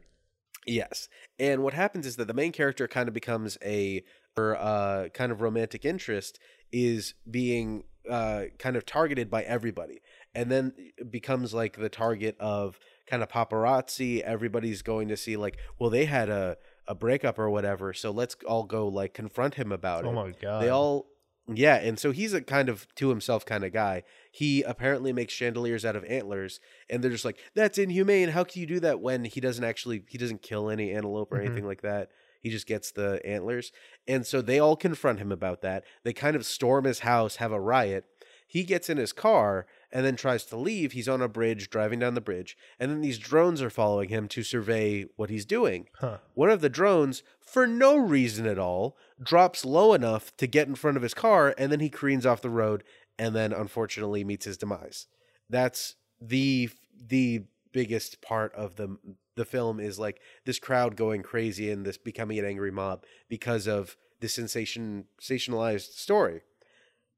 Yes. 0.66 1.08
And 1.38 1.62
what 1.62 1.74
happens 1.74 2.06
is 2.06 2.16
that 2.16 2.26
the 2.28 2.34
main 2.34 2.52
character 2.52 2.86
kind 2.88 3.08
of 3.08 3.14
becomes 3.14 3.58
a 3.64 4.04
or 4.36 4.56
uh, 4.56 5.08
kind 5.12 5.32
of 5.32 5.40
romantic 5.40 5.84
interest 5.84 6.38
is 6.70 7.14
being 7.28 7.84
uh, 8.08 8.44
kind 8.58 8.76
of 8.76 8.86
targeted 8.86 9.30
by 9.30 9.42
everybody 9.42 10.00
and 10.34 10.50
then 10.50 10.72
becomes 11.10 11.52
like 11.52 11.76
the 11.76 11.88
target 11.88 12.36
of 12.38 12.78
kind 13.06 13.22
of 13.22 13.28
paparazzi 13.28 14.20
everybody's 14.20 14.82
going 14.82 15.08
to 15.08 15.16
see 15.16 15.36
like 15.36 15.58
well 15.78 15.90
they 15.90 16.04
had 16.04 16.28
a, 16.28 16.56
a 16.86 16.94
breakup 16.94 17.38
or 17.38 17.50
whatever 17.50 17.92
so 17.92 18.10
let's 18.10 18.36
all 18.46 18.64
go 18.64 18.86
like 18.86 19.12
confront 19.12 19.54
him 19.54 19.72
about 19.72 20.04
Oh 20.04 20.08
it 20.08 20.12
Oh 20.12 20.14
my 20.14 20.30
god. 20.40 20.62
they 20.62 20.68
all 20.68 21.06
yeah 21.52 21.76
and 21.76 21.98
so 21.98 22.10
he's 22.12 22.32
a 22.34 22.40
kind 22.42 22.68
of 22.68 22.86
to 22.96 23.08
himself 23.08 23.44
kind 23.46 23.64
of 23.64 23.72
guy. 23.72 24.02
He 24.30 24.62
apparently 24.62 25.12
makes 25.12 25.32
chandeliers 25.32 25.84
out 25.84 25.96
of 25.96 26.04
antlers 26.04 26.60
and 26.90 27.02
they're 27.02 27.10
just 27.10 27.24
like 27.24 27.38
that's 27.54 27.78
inhumane. 27.78 28.28
How 28.30 28.44
can 28.44 28.60
you 28.60 28.66
do 28.66 28.80
that 28.80 29.00
when 29.00 29.24
he 29.24 29.40
doesn't 29.40 29.64
actually 29.64 30.02
he 30.08 30.18
doesn't 30.18 30.42
kill 30.42 30.70
any 30.70 30.92
antelope 30.92 31.32
or 31.32 31.38
Mhm. 31.38 31.46
anything 31.46 31.66
like 31.66 31.82
that? 31.82 32.10
He 32.40 32.50
just 32.50 32.66
gets 32.66 32.90
the 32.92 33.20
antlers. 33.24 33.72
And 34.06 34.24
so 34.26 34.40
they 34.40 34.58
all 34.60 34.76
confront 34.76 35.18
him 35.18 35.32
about 35.32 35.62
that. 35.62 35.84
They 36.04 36.12
kind 36.12 36.36
of 36.36 36.46
storm 36.46 36.84
his 36.84 37.00
house 37.00 37.36
have 37.36 37.50
a 37.52 37.60
riot. 37.60 38.04
He 38.46 38.62
gets 38.64 38.88
in 38.88 38.96
his 38.96 39.12
car 39.12 39.66
and 39.92 40.04
then 40.04 40.16
tries 40.16 40.44
to 40.44 40.56
leave 40.56 40.92
he's 40.92 41.08
on 41.08 41.22
a 41.22 41.28
bridge 41.28 41.70
driving 41.70 41.98
down 41.98 42.14
the 42.14 42.20
bridge 42.20 42.56
and 42.78 42.90
then 42.90 43.00
these 43.00 43.18
drones 43.18 43.60
are 43.62 43.70
following 43.70 44.08
him 44.08 44.28
to 44.28 44.42
survey 44.42 45.04
what 45.16 45.30
he's 45.30 45.44
doing 45.46 45.86
Huh. 46.00 46.18
one 46.34 46.50
of 46.50 46.60
the 46.60 46.68
drones, 46.68 47.22
for 47.40 47.66
no 47.66 47.96
reason 47.96 48.46
at 48.46 48.58
all, 48.58 48.96
drops 49.22 49.64
low 49.64 49.94
enough 49.94 50.36
to 50.36 50.46
get 50.46 50.68
in 50.68 50.74
front 50.74 50.96
of 50.98 51.02
his 51.02 51.14
car, 51.14 51.54
and 51.56 51.72
then 51.72 51.80
he 51.80 51.88
careens 51.88 52.26
off 52.26 52.42
the 52.42 52.50
road 52.50 52.84
and 53.18 53.34
then 53.34 53.52
unfortunately 53.52 54.22
meets 54.24 54.44
his 54.44 54.58
demise. 54.58 55.06
that's 55.48 55.94
the 56.20 56.68
the 57.08 57.44
biggest 57.72 58.20
part 58.20 58.52
of 58.54 58.76
the 58.76 58.96
the 59.36 59.44
film 59.44 59.78
is 59.78 59.98
like 59.98 60.20
this 60.44 60.58
crowd 60.58 60.96
going 60.96 61.22
crazy 61.22 61.70
and 61.70 61.86
this 61.86 61.96
becoming 61.96 62.38
an 62.38 62.44
angry 62.44 62.70
mob 62.72 63.04
because 63.28 63.66
of 63.68 63.96
the 64.20 64.28
sensation 64.28 65.04
sensationalized 65.22 65.92
story. 65.92 66.40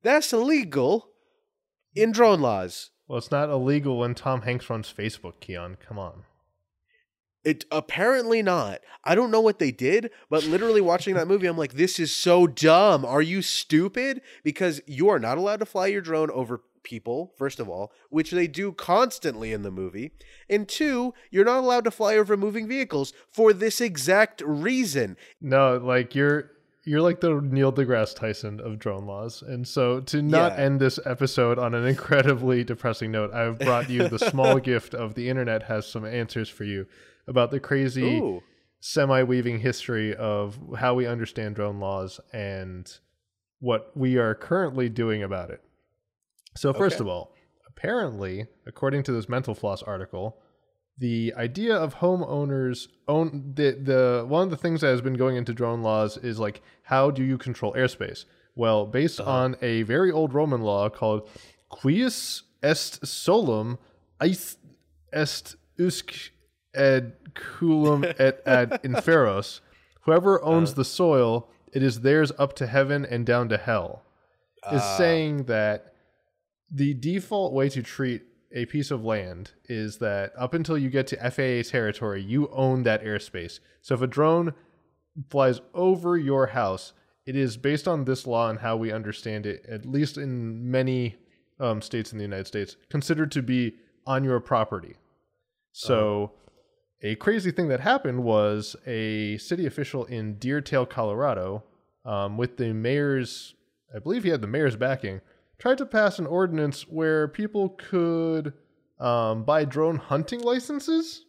That's 0.03 0.33
illegal 0.33 1.09
in 1.95 2.13
drone 2.13 2.41
laws. 2.41 2.91
Well, 3.09 3.19
it's 3.19 3.31
not 3.31 3.51
illegal 3.51 3.99
when 3.99 4.15
Tom 4.15 4.43
Hanks 4.43 4.71
runs 4.71 4.93
Facebook, 4.97 5.41
Keon. 5.41 5.77
Come 5.87 5.99
on. 5.99 6.25
It 7.43 7.65
apparently 7.71 8.43
not. 8.43 8.81
I 9.03 9.15
don't 9.15 9.31
know 9.31 9.41
what 9.41 9.59
they 9.59 9.71
did, 9.71 10.11
but 10.29 10.45
literally 10.45 10.83
watching 10.83 11.15
that 11.15 11.27
movie, 11.27 11.47
I'm 11.47 11.57
like, 11.57 11.73
this 11.73 11.99
is 11.99 12.15
so 12.15 12.47
dumb. 12.47 13.05
Are 13.05 13.23
you 13.23 13.41
stupid? 13.41 14.21
Because 14.45 14.83
you 14.87 15.09
are 15.09 15.19
not 15.19 15.39
allowed 15.39 15.61
to 15.61 15.67
fly 15.67 15.87
your 15.87 16.03
drone 16.03 16.31
over 16.31 16.61
people, 16.83 17.33
first 17.37 17.59
of 17.59 17.69
all, 17.69 17.93
which 18.11 18.31
they 18.31 18.47
do 18.47 18.73
constantly 18.73 19.53
in 19.53 19.63
the 19.63 19.71
movie. 19.71 20.13
And 20.49 20.69
two, 20.69 21.15
you're 21.31 21.45
not 21.45 21.61
allowed 21.61 21.85
to 21.85 21.91
fly 21.91 22.17
over 22.17 22.37
moving 22.37 22.69
vehicles 22.69 23.13
for 23.31 23.53
this 23.53 23.81
exact 23.81 24.43
reason. 24.45 25.17
No, 25.41 25.79
like 25.79 26.15
you're 26.15 26.51
you're 26.85 27.03
like 27.03 27.21
the 27.21 27.41
Neil 27.41 27.73
deGrasse 27.73 28.15
Tyson 28.17 28.61
of 28.61 28.79
drone 28.79 29.07
laws. 29.07 29.43
And 29.43 29.67
so 29.69 30.01
to 30.01 30.23
not 30.23 30.53
Yeah. 30.57 30.65
end 30.65 30.81
this 30.81 30.99
episode 31.05 31.59
on 31.59 31.75
an 31.75 31.87
incredibly 31.87 32.65
depressing 32.65 33.11
note, 33.13 33.33
I've 33.33 33.59
brought 33.59 33.91
you 33.91 34.09
the 34.09 34.19
small 34.19 34.59
gift 34.61 34.95
of 34.95 35.15
the 35.15 35.29
internet 35.29 35.65
has 35.65 35.87
some 35.87 36.05
answers 36.07 36.49
for 36.49 36.65
you 36.65 36.87
about 37.27 37.51
the 37.51 37.61
crazy 37.61 38.19
Ooh. 38.19 38.43
semi-weaving 38.81 39.61
history 39.61 40.15
of 40.17 40.59
how 40.79 40.95
we 40.95 41.07
understand 41.07 41.55
drone 41.55 41.79
laws 41.81 42.19
and 42.33 42.91
what 43.61 43.95
we 43.95 44.17
are 44.17 44.35
currently 44.35 44.89
doing 44.89 45.23
about 45.23 45.51
it. 45.51 45.63
So 46.57 46.73
first 46.73 46.97
Okay. 46.97 47.03
of 47.05 47.09
all, 47.09 47.35
apparently, 47.69 48.47
according 48.67 49.03
to 49.05 49.13
this 49.13 49.29
Mental 49.29 49.55
Floss 49.55 49.83
article, 49.83 50.41
the 51.01 51.33
idea 51.37 51.75
of 51.75 51.97
homeowners 51.97 52.87
own 53.09 53.53
the 53.57 53.73
the 53.73 54.25
one 54.29 54.45
of 54.45 54.51
the 54.51 54.57
things 54.57 54.83
that 54.83 54.89
has 54.89 55.01
been 55.01 55.15
going 55.15 55.37
into 55.37 55.53
drone 55.55 55.83
laws 55.83 56.17
is 56.19 56.39
like 56.39 56.61
how 56.85 57.11
do 57.11 57.25
you 57.25 57.39
control 57.39 57.73
airspace? 57.73 58.27
Well, 58.55 58.87
based 58.87 59.21
on 59.21 59.57
a 59.63 59.83
very 59.83 60.13
old 60.13 60.35
Roman 60.35 60.61
law 60.61 60.89
called 60.91 61.29
Cuius 61.73 62.43
est 62.63 63.05
solum 63.07 63.79
ais 64.21 64.57
est 65.13 65.57
usque 65.79 66.33
ad 66.75 67.15
coelum 67.35 68.05
et 68.19 68.43
ad 68.45 68.81
inferos. 68.85 69.61
Whoever 70.03 70.43
owns 70.45 70.75
the 70.75 70.85
soil, 70.85 71.49
it 71.73 71.83
is 71.83 72.01
theirs 72.01 72.33
up 72.39 72.55
to 72.57 72.67
heaven 72.67 73.05
and 73.07 73.25
down 73.25 73.49
to 73.49 73.57
hell. 73.57 74.03
Is 74.71 74.83
Ah. 74.83 74.97
saying 74.99 75.45
that 75.45 75.95
the 76.71 76.93
default 76.95 77.55
way 77.55 77.69
to 77.71 77.83
treat 77.83 78.23
a 78.53 78.67
piece 78.67 78.91
of 78.91 79.05
land 79.05 79.53
is 79.69 79.99
that 79.99 80.33
up 80.37 80.55
until 80.55 80.77
you 80.77 80.91
get 80.91 81.07
to 81.09 81.31
FAA 81.31 81.69
territory, 81.69 82.23
you 82.23 82.49
own 82.49 82.83
that 82.83 83.05
airspace. 83.05 83.61
So 83.81 83.95
if 83.95 84.03
a 84.03 84.07
drone 84.07 84.55
flies 85.29 85.61
over 85.75 86.17
your 86.17 86.49
house, 86.49 86.93
it 87.27 87.37
is 87.37 87.57
based 87.57 87.87
on 87.87 88.05
this 88.05 88.27
law 88.27 88.51
and 88.51 88.59
how 88.59 88.77
we 88.77 88.93
understand 88.93 89.47
it, 89.47 89.65
at 89.69 89.87
least 89.87 90.17
in 90.17 90.71
many 90.71 91.17
um, 91.61 91.81
states 91.83 92.13
in 92.13 92.19
the 92.19 92.25
United 92.25 92.47
States, 92.47 92.77
considered 92.89 93.31
to 93.33 93.43
be 93.43 93.75
on 94.07 94.25
your 94.25 94.41
property. 94.41 94.97
So, 95.73 96.33
a 97.03 97.15
crazy 97.15 97.51
thing 97.51 97.69
that 97.69 97.81
happened 97.81 98.25
was 98.25 98.77
a 98.87 99.39
city 99.39 99.67
official 99.67 100.05
in 100.07 100.35
Deer 100.35 100.61
Trail, 100.61 100.85
Colorado, 100.85 101.63
um, 102.05 102.37
with 102.37 102.57
the 102.57 102.73
mayor's, 102.73 103.55
I 103.95 104.01
believe 104.01 104.25
he 104.25 104.31
had 104.31 104.41
the 104.41 104.47
mayor's 104.47 104.77
backing, 104.77 105.21
tried 105.61 105.79
to 105.79 105.87
pass 105.87 106.19
an 106.19 106.27
ordinance 106.27 106.89
where 106.89 107.29
people 107.29 107.69
could 107.79 108.53
um, 108.99 109.45
buy 109.45 109.65
drone 109.65 109.97
hunting 109.97 110.41
licenses 110.41 111.25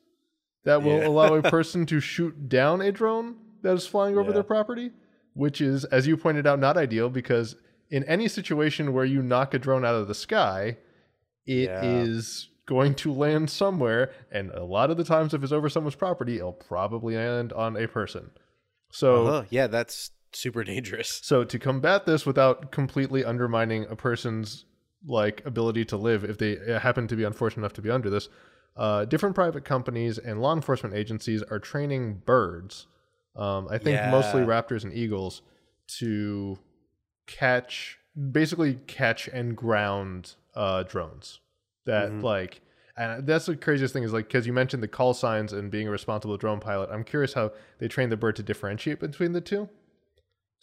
that 0.63 0.81
will 0.81 0.99
Yeah. 1.01 1.07
allow 1.07 1.33
a 1.35 1.41
person 1.57 1.85
to 1.85 1.99
shoot 1.99 2.49
down 2.49 2.81
a 2.81 2.91
drone 2.91 3.35
that 3.61 3.75
is 3.75 3.85
flying 3.85 4.17
over 4.17 4.29
Yeah. 4.31 4.35
their 4.35 4.43
property, 4.43 4.91
which 5.33 5.61
is, 5.61 5.85
as 5.85 6.07
you 6.07 6.17
pointed 6.17 6.47
out, 6.47 6.59
not 6.59 6.77
ideal 6.77 7.09
because 7.09 7.55
in 7.89 8.03
any 8.05 8.27
situation 8.27 8.93
where 8.93 9.05
you 9.05 9.21
knock 9.21 9.53
a 9.53 9.59
drone 9.59 9.85
out 9.85 9.95
of 9.95 10.07
the 10.07 10.15
sky, 10.15 10.77
it 11.45 11.69
is 11.83 12.47
Yeah. 12.49 12.57
going 12.67 12.95
to 12.95 13.11
land 13.13 13.49
somewhere, 13.49 14.11
and 14.31 14.49
a 14.51 14.63
lot 14.63 14.89
of 14.91 14.97
the 14.97 15.03
times, 15.03 15.33
if 15.33 15.43
it's 15.43 15.51
over 15.51 15.67
someone's 15.69 15.95
property, 15.95 16.37
it'll 16.37 16.53
probably 16.53 17.15
land 17.15 17.51
on 17.53 17.75
a 17.75 17.87
person. 17.87 18.31
So, 18.93 19.25
Uh-huh. 19.27 19.43
Yeah, 19.49 19.67
that's 19.67 20.11
super 20.33 20.63
dangerous. 20.63 21.19
so 21.23 21.43
to 21.43 21.59
combat 21.59 22.05
this 22.05 22.25
without 22.25 22.71
completely 22.71 23.23
undermining 23.25 23.85
a 23.89 23.95
person's 23.95 24.65
like 25.05 25.43
ability 25.45 25.83
to 25.85 25.97
live, 25.97 26.23
if 26.23 26.37
they 26.37 26.57
uh, 26.59 26.79
happen 26.79 27.07
to 27.07 27.15
be 27.15 27.23
unfortunate 27.23 27.61
enough 27.63 27.73
to 27.73 27.81
be 27.81 27.89
under 27.89 28.09
this, 28.09 28.29
uh, 28.77 29.03
different 29.05 29.35
private 29.35 29.65
companies 29.65 30.17
and 30.17 30.41
law 30.41 30.53
enforcement 30.53 30.95
agencies 30.95 31.41
are 31.43 31.59
training 31.59 32.21
birds. 32.25 32.87
Um, 33.35 33.67
I 33.69 33.77
think 33.77 33.97
mostly 34.11 34.41
raptors 34.43 34.83
and 34.83 34.93
eagles 34.93 35.41
to 35.99 36.59
catch, 37.27 37.97
basically 38.31 38.75
catch 38.87 39.27
and 39.27 39.55
ground 39.55 40.35
uh, 40.53 40.83
drones. 40.83 41.39
That 41.85 42.11
Mhm. 42.11 42.21
like, 42.23 42.61
and 42.97 43.25
that's 43.25 43.45
the 43.47 43.55
craziest 43.55 43.93
thing 43.93 44.03
is 44.03 44.13
like 44.13 44.27
because 44.27 44.45
you 44.45 44.53
mentioned 44.53 44.83
the 44.83 44.87
call 44.87 45.13
signs 45.13 45.51
and 45.53 45.71
being 45.71 45.87
a 45.87 45.91
responsible 45.91 46.37
drone 46.37 46.59
pilot. 46.59 46.89
I'm 46.91 47.03
curious 47.03 47.33
how 47.33 47.53
they 47.79 47.87
train 47.87 48.09
the 48.09 48.17
bird 48.17 48.35
to 48.35 48.43
differentiate 48.43 48.99
between 48.99 49.31
the 49.31 49.41
two. 49.41 49.69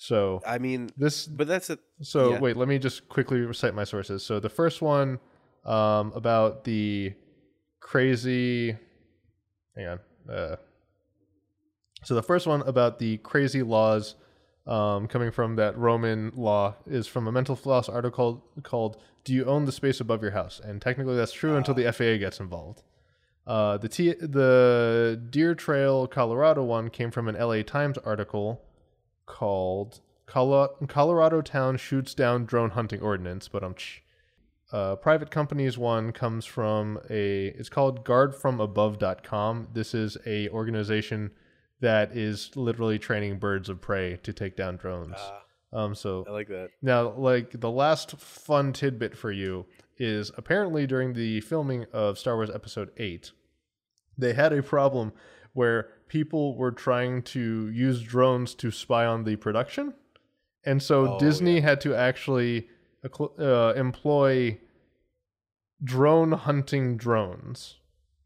So 0.00 0.40
I 0.46 0.58
mean, 0.58 0.90
this 0.96 1.26
but 1.26 1.48
that's 1.48 1.70
a 1.70 1.78
so 2.00 2.30
Yeah. 2.30 2.38
wait, 2.38 2.56
let 2.56 2.68
me 2.68 2.78
just 2.78 3.08
quickly 3.08 3.40
recite 3.40 3.74
my 3.74 3.82
sources. 3.84 4.24
So 4.24 4.38
the 4.38 4.48
first 4.48 4.80
one 4.80 5.18
um, 5.64 6.12
about 6.14 6.64
the 6.64 7.12
crazy. 7.80 8.76
Hang 9.76 9.87
on. 9.87 10.00
Uh, 10.32 10.56
so 12.04 12.14
the 12.14 12.22
first 12.22 12.46
one 12.46 12.62
about 12.62 13.00
the 13.00 13.16
crazy 13.18 13.62
laws 13.64 14.14
um, 14.68 15.08
coming 15.08 15.32
from 15.32 15.56
that 15.56 15.76
Roman 15.76 16.30
law 16.37 16.76
is 16.87 17.08
from 17.08 17.26
a 17.26 17.32
mental 17.32 17.56
floss 17.56 17.88
article 17.88 18.44
called 18.62 19.02
"Do 19.24 19.34
you 19.34 19.46
own 19.46 19.64
the 19.64 19.72
space 19.72 19.98
above 19.98 20.22
your 20.22 20.30
house?" 20.30 20.61
And 20.62 20.80
technically, 20.80 21.16
that's 21.16 21.32
true 21.32 21.56
until 21.56 21.74
the 21.74 21.92
FAA 21.92 22.18
gets 22.18 22.38
involved. 22.38 22.84
Uh, 23.48 23.78
the 23.78 23.88
T- 23.88 24.14
the 24.14 25.20
Deer 25.30 25.56
Trail, 25.56 26.06
Colorado 26.06 26.62
one 26.62 26.88
came 26.88 27.11
from 27.11 27.26
an 27.26 27.34
LA 27.37 27.62
Times 27.62 27.98
article 27.98 28.62
called 29.28 30.00
Colo- 30.26 30.74
Colorado 30.88 31.40
Town 31.40 31.76
Shoots 31.76 32.14
Down 32.14 32.44
Drone 32.44 32.70
Hunting 32.70 33.00
Ordinance, 33.00 33.46
but 33.46 33.62
um, 33.62 33.74
uh, 34.72 34.96
private 34.96 35.30
companies 35.30 35.78
one 35.78 36.10
comes 36.12 36.44
from 36.44 36.98
a 37.08 37.46
it's 37.48 37.68
called 37.68 38.04
guardfromabove.com. 38.04 39.68
This 39.72 39.94
is 39.94 40.16
a 40.26 40.48
organization 40.50 41.30
that 41.80 42.16
is 42.16 42.50
literally 42.56 42.98
training 42.98 43.38
birds 43.38 43.68
of 43.68 43.80
prey 43.80 44.18
to 44.22 44.32
take 44.32 44.56
down 44.56 44.76
drones. 44.76 45.14
Ah, 45.16 45.42
Um, 45.72 45.94
so 45.94 46.24
I 46.28 46.32
like 46.32 46.48
that. 46.48 46.70
now, 46.82 47.10
like 47.10 47.60
the 47.60 47.70
last 47.70 48.18
fun 48.18 48.72
tidbit 48.72 49.16
for 49.16 49.30
you 49.30 49.66
is 49.96 50.30
apparently 50.36 50.86
during 50.86 51.12
the 51.12 51.40
filming 51.42 51.86
of 51.92 52.18
Star 52.18 52.34
Wars 52.36 52.50
Episode 52.50 52.90
8, 52.96 53.30
they 54.16 54.32
had 54.32 54.52
a 54.52 54.62
problem 54.62 55.12
where 55.52 55.88
people 56.08 56.56
were 56.56 56.72
trying 56.72 57.22
to 57.22 57.68
use 57.68 58.02
drones 58.02 58.54
to 58.56 58.70
spy 58.70 59.04
on 59.06 59.24
the 59.24 59.36
production. 59.36 59.94
And 60.64 60.82
so 60.82 61.14
Oh, 61.14 61.18
Disney 61.18 61.60
had 61.60 61.80
to 61.82 61.94
actually 61.94 62.68
uh, 63.38 63.72
employ 63.76 64.58
drone 65.82 66.32
hunting 66.32 66.96
drones. 66.96 67.76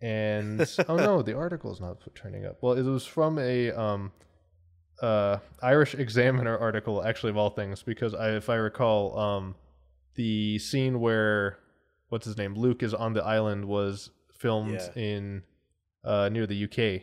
And 0.01 0.61
oh 0.89 0.97
no, 0.97 1.23
the 1.23 1.37
article 1.37 1.73
is 1.73 1.81
not 1.81 1.99
turning 2.15 2.45
up. 2.47 2.59
Well, 2.61 2.73
it 2.75 2.83
was 2.83 3.05
from 3.07 3.39
a 3.39 3.71
um, 3.73 4.13
uh, 5.01 5.39
Irish 5.63 5.95
Examiner 5.95 6.57
article, 6.59 7.05
actually 7.05 7.31
of 7.31 7.37
all 7.37 7.51
things, 7.51 7.83
because 7.83 8.15
I, 8.15 8.31
if 8.37 8.49
I 8.49 8.57
recall, 8.57 9.19
um, 9.19 9.55
the 10.15 10.59
scene 10.59 11.01
where 11.01 11.59
what's 12.09 12.27
his 12.27 12.37
name, 12.37 12.55
Luke 12.55 12.83
is 12.83 12.93
on 12.95 13.13
the 13.15 13.25
island, 13.25 13.65
was 13.67 14.11
filmed 14.33 14.73
Yeah. 14.75 15.03
in 15.03 15.43
uh, 16.05 16.29
near 16.31 16.47
the 16.47 16.65
UK. 16.65 17.03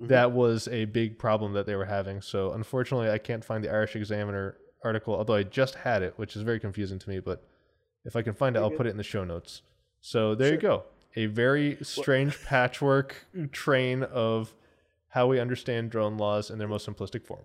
Mhm. 0.00 0.08
That 0.08 0.32
was 0.32 0.68
a 0.68 0.84
big 0.86 1.18
problem 1.18 1.52
that 1.54 1.66
they 1.66 1.74
were 1.74 1.84
having. 1.86 2.20
So 2.22 2.52
unfortunately, 2.52 3.10
I 3.10 3.18
can't 3.18 3.44
find 3.44 3.64
the 3.64 3.70
Irish 3.70 3.96
Examiner 3.96 4.56
article, 4.84 5.14
although 5.14 5.34
I 5.34 5.42
just 5.42 5.74
had 5.74 6.02
it, 6.02 6.14
which 6.16 6.36
is 6.36 6.42
very 6.42 6.60
confusing 6.60 6.98
to 7.00 7.08
me. 7.08 7.18
But 7.18 7.42
if 8.04 8.14
I 8.14 8.22
can 8.22 8.34
find 8.34 8.56
it, 8.56 8.60
I'll 8.60 8.70
put 8.70 8.86
it 8.86 8.90
in 8.90 8.96
the 8.96 9.02
show 9.02 9.24
notes. 9.24 9.62
So 10.00 10.34
there 10.34 10.52
you 10.52 10.60
go. 10.60 10.84
A 11.16 11.26
very 11.26 11.78
strange 11.82 12.40
patchwork 12.44 13.26
train 13.50 14.02
of 14.04 14.54
how 15.08 15.26
we 15.26 15.40
understand 15.40 15.90
drone 15.90 16.16
laws 16.16 16.50
in 16.50 16.58
their 16.58 16.68
most 16.68 16.86
simplistic 16.86 17.24
form. 17.24 17.44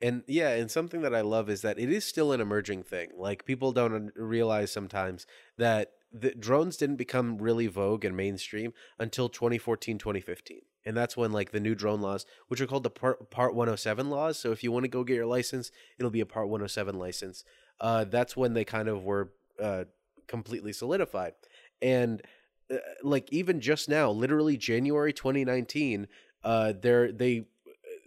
And 0.00 0.22
yeah, 0.26 0.50
and 0.50 0.70
something 0.70 1.02
that 1.02 1.14
I 1.14 1.22
love 1.22 1.48
is 1.48 1.62
that 1.62 1.78
it 1.78 1.90
is 1.90 2.04
still 2.04 2.32
an 2.32 2.40
emerging 2.40 2.84
thing. 2.84 3.10
Like 3.16 3.44
people 3.44 3.72
don't 3.72 4.12
realize 4.14 4.70
sometimes 4.70 5.26
that 5.56 5.92
the 6.12 6.34
drones 6.34 6.76
didn't 6.76 6.96
become 6.96 7.38
really 7.38 7.66
vogue 7.66 8.04
and 8.04 8.16
mainstream 8.16 8.72
until 8.98 9.28
2014, 9.28 9.98
2015. 9.98 10.62
And 10.86 10.96
that's 10.96 11.16
when 11.16 11.32
like 11.32 11.50
the 11.50 11.60
new 11.60 11.74
drone 11.74 12.00
laws, 12.00 12.24
which 12.48 12.60
are 12.60 12.66
called 12.66 12.84
the 12.84 12.90
part, 12.90 13.30
part 13.30 13.54
107 13.54 14.08
laws. 14.08 14.38
So 14.38 14.52
if 14.52 14.62
you 14.62 14.72
want 14.72 14.84
to 14.84 14.88
go 14.88 15.04
get 15.04 15.16
your 15.16 15.26
license, 15.26 15.72
it'll 15.98 16.10
be 16.10 16.20
a 16.20 16.26
part 16.26 16.48
107 16.48 16.98
license. 16.98 17.44
Uh, 17.80 18.04
that's 18.04 18.36
when 18.36 18.54
they 18.54 18.64
kind 18.64 18.88
of 18.88 19.04
were 19.04 19.32
uh, 19.62 19.84
completely 20.26 20.72
solidified. 20.72 21.34
and 21.82 22.22
uh, 22.70 22.78
like 23.02 23.32
even 23.32 23.60
just 23.60 23.88
now, 23.88 24.10
literally 24.10 24.56
January 24.56 25.12
2019, 25.12 26.08
uh, 26.42 26.72
there 26.80 27.12
they 27.12 27.46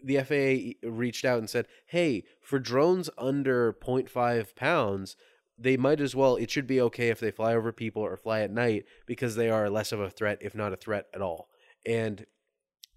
the 0.03 0.17
FAA 0.17 0.87
reached 0.89 1.25
out 1.25 1.39
and 1.39 1.49
said, 1.49 1.67
"Hey, 1.87 2.23
for 2.41 2.59
drones 2.59 3.09
under 3.17 3.73
0.5 3.73 4.55
pounds." 4.55 5.15
They 5.61 5.75
might 5.75 5.99
as 5.99 6.15
well. 6.15 6.37
It 6.37 6.49
should 6.49 6.67
be 6.67 6.79
okay 6.81 7.09
if 7.09 7.19
they 7.19 7.31
fly 7.31 7.53
over 7.53 7.73
people 7.73 8.01
or 8.01 8.15
fly 8.15 8.39
at 8.41 8.51
night 8.51 8.85
because 9.05 9.35
they 9.35 9.49
are 9.49 9.69
less 9.69 9.91
of 9.91 9.99
a 9.99 10.09
threat, 10.09 10.37
if 10.41 10.55
not 10.55 10.71
a 10.71 10.77
threat 10.77 11.07
at 11.13 11.21
all. 11.21 11.49
And 11.85 12.25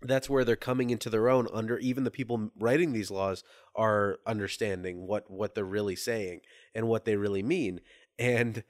that's 0.05 0.29
where 0.29 0.45
they're 0.45 0.57
coming 0.57 0.91
into 0.91 1.11
their 1.11 1.29
own 1.29 1.47
under 1.53 1.79
even 1.79 2.05
the 2.05 2.11
people 2.11 2.51
writing 2.59 2.93
these 2.93 3.11
laws 3.11 3.45
are 3.75 4.19
understanding 4.27 5.07
what 5.07 5.31
what 5.31 5.55
they're 5.55 5.65
really 5.65 5.97
saying 5.97 6.41
and 6.75 6.89
what 6.89 7.05
they 7.05 7.17
really 7.17 7.43
mean. 7.43 7.81
And 8.19 8.65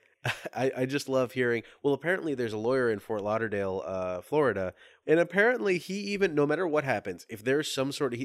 I, 0.54 0.72
I 0.78 0.86
just 0.86 1.08
love 1.08 1.32
hearing 1.32 1.62
well 1.82 1.94
apparently 1.94 2.34
there's 2.34 2.52
a 2.52 2.58
lawyer 2.58 2.90
in 2.90 2.98
fort 2.98 3.22
lauderdale 3.22 3.82
uh, 3.84 4.20
florida 4.20 4.74
and 5.06 5.18
apparently 5.18 5.78
he 5.78 5.94
even 5.94 6.34
no 6.34 6.46
matter 6.46 6.66
what 6.66 6.84
happens 6.84 7.26
if 7.28 7.42
there's 7.42 7.72
some 7.72 7.92
sort 7.92 8.14
of 8.14 8.20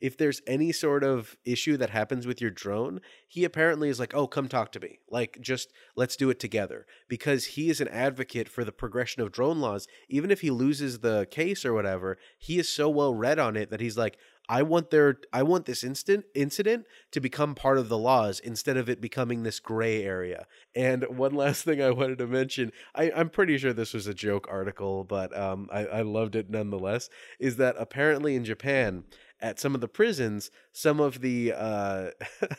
if 0.00 0.16
there's 0.16 0.42
any 0.46 0.72
sort 0.72 1.02
of 1.02 1.36
issue 1.44 1.76
that 1.76 1.90
happens 1.90 2.26
with 2.26 2.40
your 2.40 2.50
drone 2.50 3.00
he 3.26 3.44
apparently 3.44 3.88
is 3.88 3.98
like 4.00 4.14
oh 4.14 4.26
come 4.26 4.48
talk 4.48 4.72
to 4.72 4.80
me. 4.80 4.98
Like 5.10 5.38
just 5.40 5.72
let's 5.96 6.16
do 6.16 6.30
it 6.30 6.40
together. 6.40 6.86
Because 7.08 7.44
he 7.44 7.68
is 7.68 7.80
an 7.80 7.88
advocate 7.88 8.48
for 8.48 8.64
the 8.64 8.72
progression 8.72 9.22
of 9.22 9.32
drone 9.32 9.60
laws 9.60 9.86
even 10.08 10.30
if 10.30 10.40
he 10.40 10.50
loses 10.50 11.00
the 11.00 11.26
case 11.30 11.64
or 11.64 11.72
whatever 11.72 12.18
he 12.38 12.58
is 12.58 12.68
so 12.68 12.88
well 12.88 13.14
read 13.14 13.38
on 13.38 13.56
it 13.56 13.70
that 13.70 13.80
he's 13.80 13.96
like 13.98 14.16
I 14.50 14.62
want 14.62 14.90
their 14.90 15.20
I 15.32 15.44
want 15.44 15.66
this 15.66 15.84
instant 15.84 16.24
incident 16.34 16.86
to 17.12 17.20
become 17.20 17.54
part 17.54 17.78
of 17.78 17.88
the 17.88 17.96
laws 17.96 18.40
instead 18.40 18.76
of 18.76 18.88
it 18.90 19.00
becoming 19.00 19.44
this 19.44 19.60
gray 19.60 20.02
area. 20.02 20.46
And 20.74 21.04
one 21.04 21.34
last 21.34 21.62
thing 21.64 21.80
I 21.80 21.90
wanted 21.90 22.18
to 22.18 22.26
mention, 22.26 22.72
I, 22.92 23.12
I'm 23.14 23.30
pretty 23.30 23.56
sure 23.58 23.72
this 23.72 23.94
was 23.94 24.08
a 24.08 24.14
joke 24.14 24.48
article, 24.50 25.04
but 25.04 25.34
um, 25.38 25.68
I, 25.72 25.86
I 25.86 26.02
loved 26.02 26.34
it 26.34 26.50
nonetheless, 26.50 27.08
is 27.38 27.58
that 27.58 27.76
apparently 27.78 28.34
in 28.34 28.44
Japan, 28.44 29.04
at 29.40 29.60
some 29.60 29.76
of 29.76 29.80
the 29.80 29.88
prisons, 29.88 30.50
some 30.72 30.98
of 30.98 31.20
the 31.20 31.52
uh, 31.56 32.10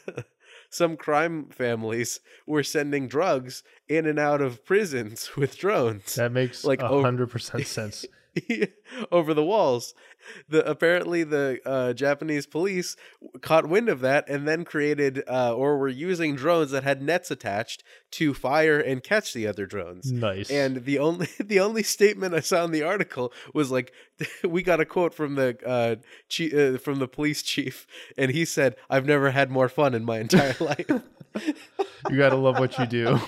some 0.70 0.96
crime 0.96 1.50
families 1.50 2.22
were 2.48 2.64
sending 2.64 3.10
drugs 3.10 3.64
in 3.92 4.06
and 4.06 4.20
out 4.20 4.42
of 4.42 4.66
prisons 4.66 5.32
with 5.38 5.58
drones. 5.58 6.16
That 6.16 6.32
makes 6.32 6.64
like 6.64 6.82
hundred 6.82 7.30
percent 7.30 7.68
sense. 7.68 8.06
over 9.12 9.34
the 9.34 9.44
walls. 9.44 9.94
The 10.48 10.68
apparently 10.70 11.24
the 11.24 11.60
uh, 11.66 11.94
Japanese 11.94 12.46
police 12.46 12.96
caught 13.42 13.68
wind 13.68 13.90
of 13.90 14.02
that 14.02 14.30
and 14.30 14.48
then 14.48 14.64
created 14.64 15.24
uh, 15.28 15.54
or 15.54 15.78
were 15.78 15.90
using 15.90 16.36
drones 16.36 16.72
that 16.72 16.84
had 16.84 17.02
nets 17.02 17.32
attached 17.32 17.84
to 18.12 18.34
fire 18.34 18.80
and 18.80 19.04
catch 19.04 19.34
the 19.34 19.48
other 19.48 19.66
drones. 19.66 20.12
Nice. 20.12 20.50
And 20.50 20.86
the 20.86 21.00
only 21.00 21.28
the 21.40 21.60
only 21.60 21.84
statement 21.84 22.34
I 22.34 22.40
saw 22.40 22.64
in 22.64 22.72
the 22.72 22.84
article 22.84 23.34
was 23.54 23.72
like, 23.72 23.92
we 24.44 24.62
got 24.62 24.80
a 24.80 24.86
quote 24.86 25.14
from 25.14 25.36
the 25.36 25.58
uh, 25.66 25.96
chief, 26.30 26.54
uh, 26.54 26.78
from 26.78 27.00
the 27.00 27.08
police 27.08 27.42
chief, 27.42 27.88
and 28.18 28.32
he 28.32 28.46
said, 28.46 28.76
"I've 28.90 29.06
never 29.06 29.32
had 29.32 29.50
more 29.50 29.70
fun 29.70 29.94
in 29.94 30.06
my 30.06 30.20
entire 30.20 30.56
life." 30.60 30.90
you 32.10 32.18
gotta 32.18 32.36
love 32.36 32.60
what 32.60 32.78
you 32.78 32.86
do. 32.86 33.20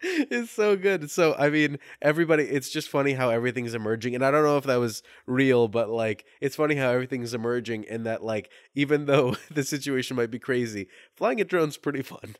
It's 0.00 0.50
so 0.50 0.76
good. 0.76 1.10
So 1.10 1.34
I 1.38 1.50
mean, 1.50 1.78
everybody. 2.00 2.44
It's 2.44 2.70
just 2.70 2.88
funny 2.88 3.12
how 3.12 3.30
everything's 3.30 3.74
emerging, 3.74 4.14
and 4.14 4.24
I 4.24 4.30
don't 4.30 4.44
know 4.44 4.56
if 4.56 4.64
that 4.64 4.76
was 4.76 5.02
real, 5.26 5.68
but 5.68 5.88
like, 5.88 6.24
it's 6.40 6.56
funny 6.56 6.76
how 6.76 6.90
everything's 6.90 7.34
emerging, 7.34 7.86
and 7.88 8.06
that 8.06 8.24
like, 8.24 8.50
even 8.74 9.06
though 9.06 9.36
the 9.50 9.64
situation 9.64 10.16
might 10.16 10.30
be 10.30 10.38
crazy, 10.38 10.88
flying 11.16 11.40
a 11.40 11.44
drone's 11.44 11.76
pretty 11.76 12.02
fun. 12.02 12.36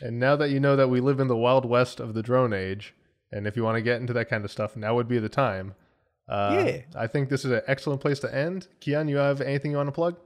And 0.00 0.18
now 0.18 0.36
that 0.36 0.50
you 0.50 0.60
know 0.60 0.76
that 0.76 0.88
we 0.88 1.00
live 1.00 1.20
in 1.20 1.28
the 1.28 1.36
wild 1.36 1.64
west 1.64 2.00
of 2.00 2.14
the 2.14 2.22
drone 2.22 2.52
age, 2.52 2.94
and 3.30 3.46
if 3.46 3.56
you 3.56 3.62
want 3.62 3.76
to 3.76 3.82
get 3.82 4.00
into 4.00 4.12
that 4.14 4.28
kind 4.28 4.44
of 4.44 4.50
stuff, 4.50 4.76
now 4.76 4.94
would 4.94 5.08
be 5.08 5.18
the 5.18 5.28
time. 5.28 5.74
Uh, 6.28 6.62
yeah, 6.64 6.80
I 6.94 7.06
think 7.06 7.28
this 7.28 7.44
is 7.44 7.50
an 7.50 7.62
excellent 7.66 8.00
place 8.00 8.20
to 8.20 8.34
end. 8.34 8.68
Keon, 8.80 9.08
you 9.08 9.16
have 9.16 9.40
anything 9.40 9.72
you 9.72 9.76
want 9.76 9.88
to 9.88 9.92
plug? 9.92 10.16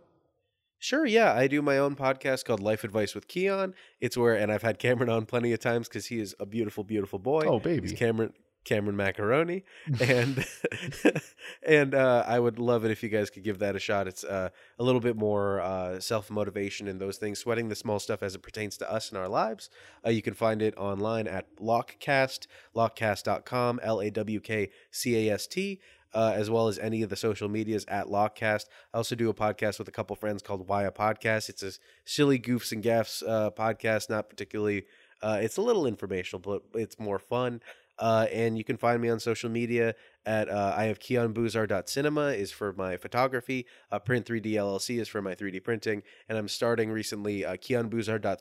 Sure, 0.85 1.07
yeah. 1.07 1.33
I 1.33 1.47
do 1.47 1.62
my 1.62 1.79
own 1.79 1.97
podcast 1.97 2.44
called 2.44 2.61
Life 2.61 2.85
Advice 2.85 3.14
with 3.14 3.27
Keon. 3.27 3.73
It's 4.03 4.18
where, 4.18 4.35
and 4.35 4.53
I've 4.53 4.61
had 4.61 4.79
Cameron 4.79 5.09
on 5.09 5.25
plenty 5.25 5.51
of 5.55 5.59
times 5.59 5.88
because 5.88 6.05
he 6.05 6.20
is 6.20 6.35
a 6.38 6.44
beautiful, 6.44 6.85
beautiful 6.85 7.18
boy. 7.18 7.47
Oh, 7.47 7.59
baby. 7.59 7.88
He's 7.88 7.99
Cameron. 7.99 8.35
Cameron 8.64 8.97
Macaroni, 8.97 9.62
and 10.01 10.42
and 11.66 11.94
uh, 11.94 12.25
I 12.27 12.38
would 12.38 12.59
love 12.59 12.87
it 12.87 12.90
if 12.90 13.03
you 13.03 13.11
guys 13.11 13.29
could 13.29 13.44
give 13.44 13.59
that 13.59 13.77
a 13.77 13.79
shot. 13.79 14.09
It's 14.09 14.25
uh, 14.25 14.49
a 14.79 14.83
little 14.83 15.03
bit 15.03 15.16
more 15.16 15.61
uh, 15.61 16.01
self 16.01 16.31
motivation 16.31 16.88
and 16.88 16.99
those 16.99 17.18
things, 17.18 17.38
sweating 17.38 17.68
the 17.68 17.75
small 17.75 17.99
stuff 17.99 18.23
as 18.23 18.35
it 18.35 18.42
pertains 18.42 18.79
to 18.79 18.90
us 18.90 19.11
and 19.11 19.18
our 19.18 19.29
lives. 19.29 19.68
Uh, 20.07 20.09
you 20.09 20.23
can 20.23 20.33
find 20.33 20.62
it 20.62 20.75
online 20.79 21.29
at 21.29 21.55
Lawkcast, 21.57 22.47
lawkcast.com, 22.75 23.81
L 23.83 24.01
A 24.01 24.11
W 24.11 24.40
K 24.40 24.70
C 24.90 25.29
A 25.29 25.35
S 25.35 25.47
T 25.47 25.81
uh, 26.14 26.33
as 26.35 26.48
well 26.48 26.68
as 26.68 26.79
any 26.79 27.03
of 27.03 27.11
the 27.11 27.16
social 27.16 27.48
medias 27.48 27.85
at 27.88 28.07
Lawkcast. 28.07 28.66
I 28.92 28.98
also 28.98 29.14
do 29.14 29.29
a 29.29 29.35
podcast 29.35 29.79
with 29.79 29.88
a 29.88 29.92
couple 29.92 30.16
friends 30.16 30.42
called 30.42 30.66
Why 30.68 30.85
a 30.85 30.92
Podcast. 30.92 31.48
It's 31.48 31.62
a 31.62 31.72
silly 32.05 32.38
goofs 32.38 32.72
and 32.72 32.83
gaffs 32.83 33.22
uh, 33.27 33.50
podcast, 33.50 34.09
not 34.11 34.29
particularly. 34.29 34.85
Uh, 35.22 35.38
it's 35.40 35.57
a 35.57 35.62
little 35.62 35.87
informational, 35.87 36.40
but 36.40 36.62
it's 36.79 36.98
more 36.98 37.18
fun. 37.18 37.61
Uh, 37.99 38.27
and 38.33 38.59
you 38.59 38.65
can 38.65 38.77
find 38.77 39.01
me 39.01 39.09
on 39.09 39.21
social 39.21 39.49
media 39.49 39.95
at 40.27 40.49
uh, 40.49 40.75
I 40.77 40.85
have 40.85 40.99
Cinema 41.89 42.29
is 42.29 42.51
for 42.51 42.73
my 42.73 42.97
photography. 42.97 43.67
Uh, 43.93 43.99
Print 43.99 44.27
3D 44.27 44.53
LLC 44.53 45.01
is 45.01 45.09
for 45.09 45.23
my 45.23 45.35
3D 45.35 45.63
printing, 45.63 46.03
and 46.29 46.37
I'm 46.37 46.49
starting 46.49 46.91
recently 46.91 47.45
uh, 47.45 47.57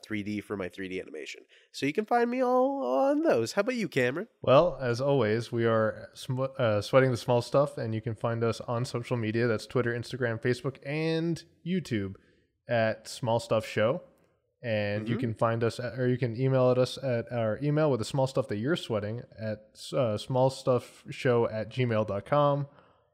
3D 0.06 0.42
for 0.42 0.56
my 0.56 0.68
3D 0.68 1.00
animation. 1.00 1.42
So 1.72 1.86
you 1.86 1.92
can 1.92 2.04
find 2.04 2.30
me 2.30 2.42
all 2.42 2.84
on 2.84 3.22
those. 3.22 3.52
How 3.52 3.60
about 3.60 3.76
you, 3.76 3.88
Cameron? 3.88 4.28
Well, 4.42 4.78
as 4.80 5.00
always, 5.00 5.52
we 5.52 5.66
are 5.66 6.08
sm- 6.14 6.44
uh, 6.58 6.80
sweating 6.80 7.10
the 7.10 7.16
small 7.16 7.42
stuff, 7.42 7.78
and 7.78 7.94
you 7.94 8.00
can 8.00 8.14
find 8.14 8.42
us 8.42 8.60
on 8.62 8.84
social 8.84 9.16
media. 9.16 9.46
That's 9.46 9.66
Twitter, 9.66 9.92
Instagram, 9.92 10.40
Facebook, 10.40 10.78
and 10.84 11.42
YouTube 11.66 12.14
at 12.68 13.06
Small 13.06 13.38
Stuff 13.40 13.66
Show 13.66 14.00
and 14.64 15.04
mm-hmm. 15.04 15.12
you 15.12 15.18
can 15.18 15.34
find 15.34 15.62
us 15.62 15.78
at, 15.78 15.98
or 15.98 16.08
you 16.08 16.16
can 16.16 16.40
email 16.40 16.70
at 16.70 16.78
us 16.78 16.98
at 17.02 17.30
our 17.30 17.60
email 17.62 17.90
with 17.90 18.00
the 18.00 18.04
small 18.04 18.26
stuff 18.26 18.48
that 18.48 18.56
you're 18.56 18.76
sweating 18.76 19.22
at 19.38 19.58
uh, 19.92 20.16
smallstuffshow 20.16 21.52
at 21.52 21.70
gmail.com 21.70 22.66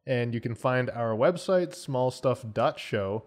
and 0.07 0.33
you 0.33 0.41
can 0.41 0.55
find 0.55 0.89
our 0.91 1.11
website 1.11 1.71
smallstuff.show 1.71 3.25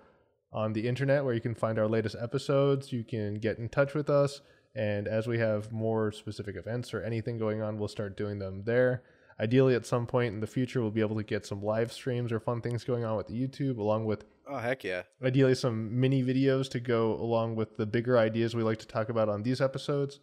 on 0.54 0.74
the 0.74 0.88
internet 0.88 1.26
where 1.26 1.34
you 1.34 1.42
can 1.42 1.54
find 1.54 1.78
our 1.78 1.88
latest 1.88 2.16
episodes. 2.20 2.94
You 2.94 3.04
can 3.04 3.36
get 3.36 3.58
in 3.58 3.68
touch 3.68 3.94
with 3.94 4.10
us. 4.10 4.40
And 4.76 5.08
as 5.08 5.28
we 5.28 5.40
have 5.40 5.72
more 5.72 6.12
specific 6.12 6.56
events 6.56 6.94
or 6.94 7.04
anything 7.04 7.38
going 7.38 7.62
on 7.62 7.78
we'll 7.78 7.88
start 7.88 8.18
doing 8.18 8.40
them 8.40 8.64
there 8.64 9.04
ideally 9.44 9.76
at 9.76 9.86
some 9.86 10.06
point 10.06 10.34
in 10.34 10.40
the 10.40 10.48
future 10.48 10.82
we'll 10.82 10.92
be 11.00 11.02
able 11.02 11.16
to 11.16 11.24
get 11.24 11.46
some 11.46 11.62
live 11.62 11.92
streams 11.92 12.32
or 12.32 12.40
fun 12.40 12.62
things 12.62 12.84
going 12.84 13.04
on 13.04 13.16
with 13.18 13.28
youtube 13.28 13.78
along 13.78 14.06
with 14.06 14.26
Oh 14.48 14.58
heck 14.58 14.84
yeah! 14.84 15.04
Ideally, 15.24 15.56
some 15.56 16.00
mini 16.00 16.22
videos 16.22 16.70
to 16.72 16.80
go 16.80 17.14
along 17.14 17.56
with 17.56 17.78
the 17.78 17.86
bigger 17.86 18.18
ideas 18.18 18.56
we 18.56 18.64
like 18.64 18.80
to 18.80 18.88
talk 18.88 19.10
about 19.10 19.30
on 19.30 19.44
these 19.44 19.62
episodes. 19.62 20.20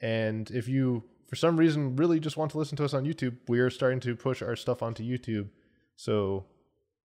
And 0.00 0.50
if 0.50 0.68
you, 0.68 1.04
for 1.26 1.36
some 1.36 1.56
reason, 1.56 1.96
really 1.96 2.20
just 2.20 2.36
want 2.36 2.50
to 2.52 2.58
listen 2.58 2.76
to 2.78 2.84
us 2.84 2.94
on 2.94 3.04
YouTube, 3.04 3.36
we 3.46 3.58
are 3.58 3.70
starting 3.70 4.00
to 4.00 4.16
push 4.16 4.42
our 4.42 4.56
stuff 4.56 4.82
onto 4.82 5.02
YouTube. 5.02 5.48
So, 5.96 6.46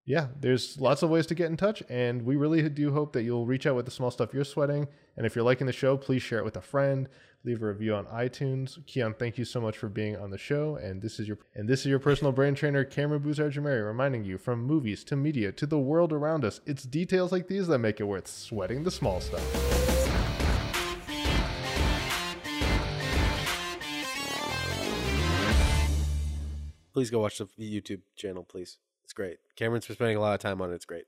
yeah, 0.06 0.28
there's 0.40 0.80
lots 0.80 1.04
of 1.04 1.10
ways 1.10 1.26
to 1.28 1.36
get 1.36 1.50
in 1.50 1.58
touch, 1.58 1.82
and 1.90 2.24
we 2.24 2.36
really 2.36 2.68
do 2.70 2.92
hope 2.92 3.14
that 3.14 3.24
you'll 3.24 3.46
reach 3.46 3.66
out 3.66 3.76
with 3.76 3.86
the 3.86 3.92
small 3.92 4.12
stuff 4.12 4.34
you're 4.34 4.44
sweating. 4.44 4.88
And 5.16 5.26
if 5.26 5.36
you're 5.36 5.46
liking 5.46 5.68
the 5.68 5.74
show, 5.74 5.96
please 5.96 6.22
share 6.22 6.40
it 6.40 6.46
with 6.46 6.58
a 6.58 6.62
friend 6.62 7.08
leave 7.46 7.62
a 7.62 7.68
review 7.68 7.94
on 7.94 8.06
iTunes. 8.06 8.84
Keon, 8.86 9.14
thank 9.14 9.38
you 9.38 9.46
so 9.46 9.60
much 9.60 9.78
for 9.78 9.90
being 9.90 10.16
on 10.16 10.32
the 10.32 10.38
show. 10.38 10.76
And 10.76 11.02
this 11.02 11.20
is 11.20 11.28
your 11.28 11.38
and 11.56 11.68
this 11.68 11.82
is 11.82 11.88
your 11.88 12.00
personal 12.00 12.32
brain 12.32 12.56
trainer, 12.56 12.84
Cameron 12.84 13.22
Buzard 13.22 13.54
Jamari, 13.54 13.86
reminding 13.86 14.24
you 14.24 14.38
from 14.38 14.64
movies 14.64 15.04
to 15.06 15.16
media 15.16 15.52
to 15.52 15.66
the 15.66 15.80
world 15.80 16.14
around 16.14 16.46
us, 16.46 16.62
it's 16.66 16.84
details 16.84 17.32
like 17.32 17.48
these 17.48 17.68
that 17.68 17.80
make 17.80 18.00
it 18.00 18.06
worth 18.06 18.28
sweating 18.28 18.84
the 18.84 18.92
small 18.92 19.20
stuff. 19.20 19.44
Please 26.94 27.10
go 27.10 27.20
watch 27.20 27.40
the 27.40 27.46
YouTube 27.60 28.02
channel, 28.16 28.44
please. 28.44 28.78
It's 29.14 29.18
great. 29.18 29.38
Cameron's 29.56 29.86
been 29.86 29.96
spending 29.96 30.18
a 30.18 30.20
lot 30.20 30.34
of 30.34 30.40
time 30.40 30.60
on 30.60 30.72
it. 30.72 30.74
It's 30.74 30.86
great. 30.86 31.06